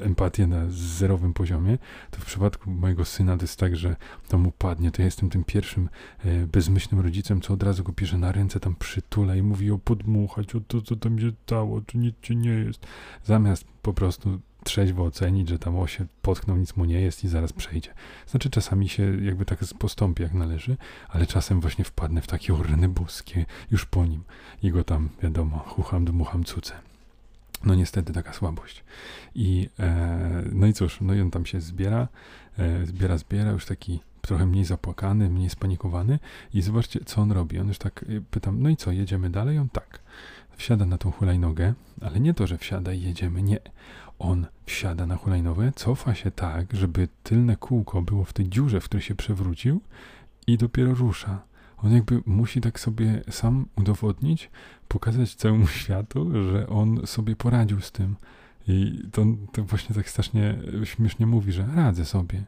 empatię 0.00 0.46
na 0.46 0.64
zerowym 0.68 1.34
poziomie. 1.34 1.78
To 2.10 2.20
w 2.20 2.24
przypadku 2.24 2.70
mojego 2.70 3.04
syna 3.04 3.36
to 3.36 3.42
jest 3.42 3.58
tak, 3.58 3.76
że 3.76 3.96
to 4.28 4.38
mu 4.38 4.52
padnie, 4.52 4.90
to 4.90 5.02
ja 5.02 5.06
jestem 5.06 5.30
tym 5.30 5.44
pierwszym 5.44 5.88
e, 6.24 6.46
bezmyślnym 6.46 7.00
rodzicem, 7.00 7.40
co 7.40 7.54
od 7.54 7.62
razu 7.62 7.84
go 7.84 7.92
bierze 7.92 8.18
na 8.18 8.32
ręce, 8.32 8.60
tam 8.60 8.76
przytula 8.76 9.36
i 9.36 9.42
mówi 9.42 9.70
o 9.70 9.78
podmuchać, 9.78 10.54
o 10.54 10.60
to, 10.60 10.82
co 10.82 10.96
tam 10.96 11.18
się 11.18 11.32
stało, 11.46 11.80
czy 11.80 11.98
nic 11.98 12.14
ci 12.22 12.36
nie 12.36 12.50
jest. 12.50 12.86
Zamiast 13.24 13.64
po 13.82 13.94
prostu 13.94 14.40
trzeźwo 14.64 15.04
ocenić, 15.04 15.48
że 15.48 15.58
tam 15.58 15.78
o 15.78 15.86
się 15.86 16.06
potknął, 16.22 16.56
nic 16.56 16.76
mu 16.76 16.84
nie 16.84 17.00
jest 17.00 17.24
i 17.24 17.28
zaraz 17.28 17.52
przejdzie. 17.52 17.94
Znaczy 18.26 18.50
czasami 18.50 18.88
się 18.88 19.24
jakby 19.24 19.44
tak 19.44 19.58
postąpi 19.78 20.22
jak 20.22 20.34
należy, 20.34 20.76
ale 21.08 21.26
czasem 21.26 21.60
właśnie 21.60 21.84
wpadnę 21.84 22.20
w 22.20 22.26
takie 22.26 22.54
urny 22.54 22.88
boskie 22.88 23.46
już 23.70 23.86
po 23.86 24.06
nim 24.06 24.24
i 24.62 24.70
go 24.70 24.84
tam, 24.84 25.08
wiadomo, 25.22 25.58
chucham, 25.58 26.04
dmucham 26.04 26.44
cuce. 26.44 26.74
No 27.64 27.74
niestety 27.74 28.12
taka 28.12 28.32
słabość. 28.32 28.84
I 29.34 29.68
e, 29.78 30.44
no 30.52 30.66
i 30.66 30.72
cóż, 30.72 30.98
no 31.00 31.14
i 31.14 31.20
on 31.20 31.30
tam 31.30 31.46
się 31.46 31.60
zbiera, 31.60 32.08
e, 32.58 32.86
zbiera, 32.86 33.18
zbiera, 33.18 33.50
już 33.50 33.66
taki 33.66 34.00
trochę 34.26 34.46
mniej 34.46 34.64
zapłakany, 34.64 35.30
mniej 35.30 35.50
spanikowany 35.50 36.18
i 36.54 36.62
zobaczcie, 36.62 37.00
co 37.04 37.20
on 37.20 37.32
robi. 37.32 37.58
On 37.58 37.68
już 37.68 37.78
tak, 37.78 38.02
y, 38.02 38.22
pytam, 38.30 38.62
no 38.62 38.68
i 38.68 38.76
co, 38.76 38.92
jedziemy 38.92 39.30
dalej? 39.30 39.58
On 39.58 39.68
tak, 39.68 40.00
wsiada 40.56 40.86
na 40.86 40.98
tą 40.98 41.10
hulajnogę, 41.10 41.74
ale 42.00 42.20
nie 42.20 42.34
to, 42.34 42.46
że 42.46 42.58
wsiada 42.58 42.92
i 42.92 43.02
jedziemy, 43.02 43.42
nie. 43.42 43.58
On 44.18 44.46
wsiada 44.66 45.06
na 45.06 45.16
hulajnogę, 45.16 45.72
cofa 45.72 46.14
się 46.14 46.30
tak, 46.30 46.72
żeby 46.72 47.08
tylne 47.22 47.56
kółko 47.56 48.02
było 48.02 48.24
w 48.24 48.32
tej 48.32 48.48
dziurze, 48.48 48.80
w 48.80 48.84
której 48.84 49.02
się 49.02 49.14
przewrócił 49.14 49.80
i 50.46 50.58
dopiero 50.58 50.94
rusza. 50.94 51.42
On 51.76 51.92
jakby 51.92 52.22
musi 52.26 52.60
tak 52.60 52.80
sobie 52.80 53.22
sam 53.30 53.66
udowodnić, 53.76 54.50
pokazać 54.88 55.34
całemu 55.34 55.66
światu, 55.80 56.30
że 56.50 56.66
on 56.66 57.06
sobie 57.06 57.36
poradził 57.36 57.80
z 57.80 57.92
tym. 57.92 58.16
I 58.68 59.02
to, 59.12 59.24
to 59.52 59.64
właśnie 59.64 59.94
tak 59.94 60.08
strasznie 60.08 60.58
śmiesznie 60.84 61.26
mówi, 61.26 61.52
że 61.52 61.66
radzę 61.74 62.04
sobie. 62.04 62.44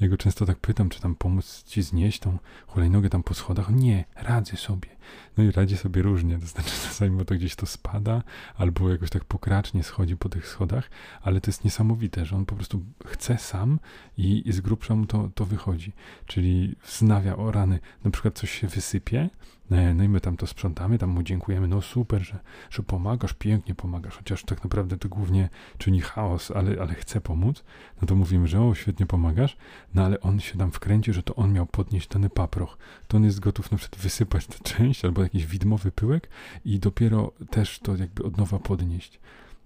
Ja 0.00 0.08
go 0.08 0.16
często 0.16 0.46
tak 0.46 0.58
pytam, 0.58 0.88
czy 0.88 1.00
tam 1.00 1.14
pomóc 1.14 1.62
ci 1.62 1.82
znieść 1.82 2.18
tą 2.18 2.38
hulajnogę 2.66 3.10
tam 3.10 3.22
po 3.22 3.34
schodach. 3.34 3.70
Nie, 3.70 4.04
radzę 4.14 4.56
sobie. 4.56 4.88
No 5.36 5.44
i 5.44 5.50
radzi 5.50 5.76
sobie 5.76 6.02
różnie, 6.02 6.38
to 6.38 6.46
znaczy 6.46 6.70
czasami 6.88 7.24
to 7.24 7.34
gdzieś 7.34 7.56
to 7.56 7.66
spada, 7.66 8.22
albo 8.56 8.90
jakoś 8.90 9.10
tak 9.10 9.24
pokracznie 9.24 9.82
schodzi 9.82 10.16
po 10.16 10.28
tych 10.28 10.48
schodach, 10.48 10.90
ale 11.22 11.40
to 11.40 11.50
jest 11.50 11.64
niesamowite, 11.64 12.24
że 12.24 12.36
on 12.36 12.46
po 12.46 12.54
prostu 12.54 12.84
chce 13.06 13.38
sam 13.38 13.80
i, 14.18 14.48
i 14.48 14.52
z 14.52 14.60
grubsza 14.60 14.94
mu 14.94 15.06
to, 15.06 15.30
to 15.34 15.44
wychodzi. 15.44 15.92
Czyli 16.26 16.76
wznawia 16.86 17.36
o 17.36 17.50
rany, 17.50 17.80
na 18.04 18.10
przykład 18.10 18.38
coś 18.38 18.50
się 18.50 18.66
wysypie, 18.66 19.30
no 19.70 20.04
i 20.04 20.08
my 20.08 20.20
tam 20.20 20.36
to 20.36 20.46
sprzątamy, 20.46 20.98
tam 20.98 21.10
mu 21.10 21.22
dziękujemy, 21.22 21.68
no 21.68 21.82
super, 21.82 22.22
że, 22.22 22.38
że 22.70 22.82
pomagasz, 22.82 23.32
pięknie 23.32 23.74
pomagasz, 23.74 24.16
chociaż 24.16 24.44
tak 24.44 24.64
naprawdę 24.64 24.98
to 24.98 25.08
głównie 25.08 25.48
czyni 25.78 26.00
chaos, 26.00 26.50
ale, 26.50 26.82
ale 26.82 26.94
chce 26.94 27.20
pomóc, 27.20 27.64
no 28.02 28.08
to 28.08 28.14
mówimy, 28.14 28.48
że 28.48 28.62
o, 28.62 28.74
świetnie 28.74 29.06
pomagasz, 29.06 29.56
no 29.94 30.04
ale 30.04 30.20
on 30.20 30.40
się 30.40 30.58
tam 30.58 30.70
wkręci, 30.72 31.12
że 31.12 31.22
to 31.22 31.34
on 31.34 31.52
miał 31.52 31.66
podnieść 31.66 32.08
ten 32.08 32.30
paproch, 32.30 32.78
to 33.08 33.16
on 33.16 33.24
jest 33.24 33.40
gotów 33.40 33.70
na 33.70 33.78
przykład 33.78 34.02
wysypać 34.02 34.46
tę 34.46 34.58
część, 34.62 35.04
albo 35.04 35.22
jakiś 35.22 35.46
widmowy 35.46 35.92
pyłek 35.92 36.28
i 36.64 36.78
dopiero 36.78 37.32
też 37.50 37.78
to 37.78 37.96
jakby 37.96 38.24
od 38.24 38.36
nowa 38.36 38.58
podnieść. 38.58 39.20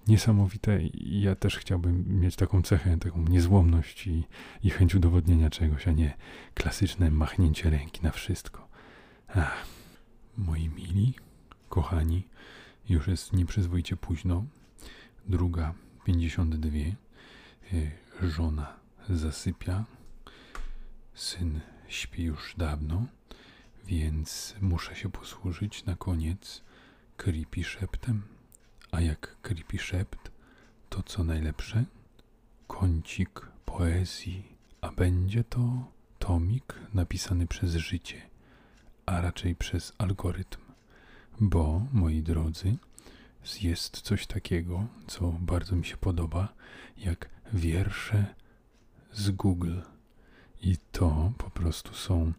Niesamowite 0.08 0.78
ja 0.94 1.34
też 1.34 1.56
chciałbym 1.56 2.20
mieć 2.20 2.36
taką 2.36 2.62
cechę, 2.62 2.98
taką 2.98 3.22
niezłomność 3.22 4.06
i, 4.06 4.24
i 4.62 4.70
chęć 4.70 4.94
udowodnienia 4.94 5.50
czegoś, 5.50 5.88
a 5.88 5.92
nie 5.92 6.16
klasyczne 6.54 7.10
machnięcie 7.10 7.70
ręki 7.70 8.02
na 8.02 8.10
wszystko. 8.10 8.68
Moi 10.46 10.68
mili, 10.68 11.14
kochani, 11.68 12.22
już 12.88 13.06
jest 13.06 13.32
nieprzyzwoicie 13.32 13.96
późno. 13.96 14.44
Druga, 15.28 15.74
52. 16.04 16.68
Y, 17.72 17.90
żona 18.22 18.76
zasypia. 19.08 19.84
Syn 21.14 21.60
śpi 21.88 22.22
już 22.22 22.54
dawno 22.56 23.06
więc 23.90 24.54
muszę 24.60 24.96
się 24.96 25.10
posłużyć 25.10 25.84
na 25.84 25.96
koniec 25.96 26.62
creepy 27.16 27.64
szeptem. 27.64 28.22
A 28.92 29.00
jak 29.00 29.36
creepy 29.42 29.78
szept, 29.78 30.30
to 30.88 31.02
co 31.02 31.24
najlepsze? 31.24 31.84
Kącik 32.66 33.40
poezji, 33.64 34.56
a 34.80 34.92
będzie 34.92 35.44
to 35.44 35.90
tomik 36.18 36.74
napisany 36.94 37.46
przez 37.46 37.74
życie, 37.74 38.29
a 39.10 39.20
raczej 39.20 39.54
przez 39.54 39.92
algorytm. 39.98 40.60
Bo, 41.40 41.86
moi 41.92 42.22
drodzy, 42.22 42.76
jest 43.60 44.00
coś 44.00 44.26
takiego, 44.26 44.86
co 45.06 45.34
bardzo 45.40 45.76
mi 45.76 45.84
się 45.84 45.96
podoba, 45.96 46.48
jak 46.96 47.28
wiersze 47.52 48.34
z 49.12 49.30
Google. 49.30 49.80
I 50.62 50.76
to 50.92 51.32
po 51.38 51.50
prostu 51.50 51.94
są 51.94 52.32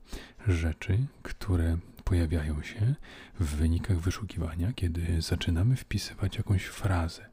rzeczy, 0.48 1.08
które 1.24 1.78
pojawiają 2.04 2.64
się 2.64 2.96
w 3.40 3.56
wynikach 3.56 4.00
wyszukiwania, 4.00 4.74
kiedy 4.74 5.22
zaczynamy 5.22 5.76
wpisywać 5.76 6.38
jakąś 6.38 6.64
frazę. 6.66 7.26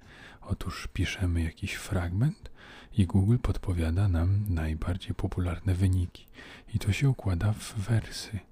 Otóż 0.43 0.89
piszemy 0.93 1.43
jakiś 1.43 1.75
fragment 1.75 2.51
i 2.97 3.07
Google 3.07 3.37
podpowiada 3.39 4.09
nam 4.09 4.45
najbardziej 4.49 5.15
popularne 5.15 5.75
wyniki. 5.75 6.27
I 6.75 6.79
to 6.79 6.93
się 6.93 7.09
układa 7.09 7.53
w 7.53 7.75
wersy. 7.75 8.48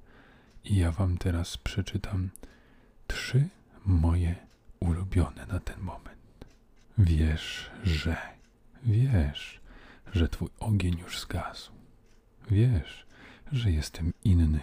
I 0.67 0.77
ja 0.77 0.93
Wam 0.93 1.19
teraz 1.19 1.57
przeczytam 1.57 2.31
trzy 3.07 3.49
moje 3.85 4.35
ulubione 4.81 5.47
na 5.47 5.61
ten 5.61 5.81
moment. 5.81 6.47
Wiesz, 6.99 7.71
że, 7.85 8.17
wiesz, 8.83 9.61
że 10.13 10.29
Twój 10.29 10.49
ogień 10.61 10.99
już 10.99 11.21
zgasł. 11.21 11.73
Wiesz, 12.51 13.07
że 13.53 13.71
jestem 13.71 14.13
inny. 14.25 14.61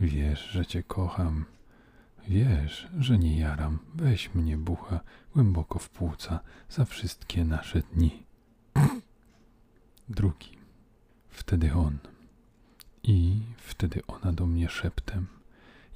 Wiesz, 0.00 0.40
że 0.50 0.66
cię 0.66 0.82
kocham. 0.82 1.44
Wiesz, 2.28 2.88
że 2.98 3.18
nie 3.18 3.38
jaram. 3.38 3.78
Weź 3.94 4.34
mnie, 4.34 4.56
bucha, 4.56 5.00
głęboko 5.34 5.78
w 5.78 5.90
płuca 5.90 6.40
za 6.68 6.84
wszystkie 6.84 7.44
nasze 7.44 7.82
dni. 7.82 8.26
Drugi. 10.08 10.58
Wtedy 11.28 11.72
on. 11.74 11.98
I 13.02 13.40
wtedy 13.56 14.00
ona 14.06 14.32
do 14.32 14.46
mnie 14.46 14.68
szeptem. 14.68 15.26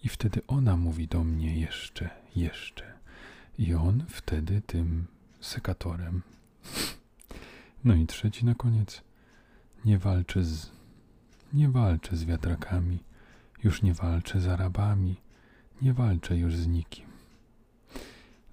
I 0.04 0.08
wtedy 0.08 0.40
ona 0.46 0.76
mówi 0.76 1.08
do 1.08 1.24
mnie 1.24 1.60
jeszcze, 1.60 2.10
jeszcze. 2.36 2.94
I 3.58 3.74
on 3.74 4.04
wtedy 4.08 4.62
tym 4.66 5.06
sekatorem. 5.40 6.22
No 7.84 7.94
i 7.94 8.06
trzeci 8.06 8.44
na 8.44 8.54
koniec. 8.54 9.02
Nie 9.84 9.98
walczę 9.98 10.44
z 10.44 10.70
nie 11.54 11.68
walczę 11.68 12.16
z 12.16 12.24
wiatrakami, 12.24 12.98
już 13.64 13.82
nie 13.82 13.94
walczę 13.94 14.40
z 14.40 14.46
Arabami, 14.46 15.16
nie 15.82 15.94
walczę 15.94 16.36
już 16.36 16.56
z 16.56 16.66
nikim. 16.66 17.06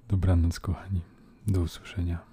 Dobranoc, 0.08 0.60
kochani. 0.60 1.02
Do 1.48 1.62
usłyszenia. 1.62 2.31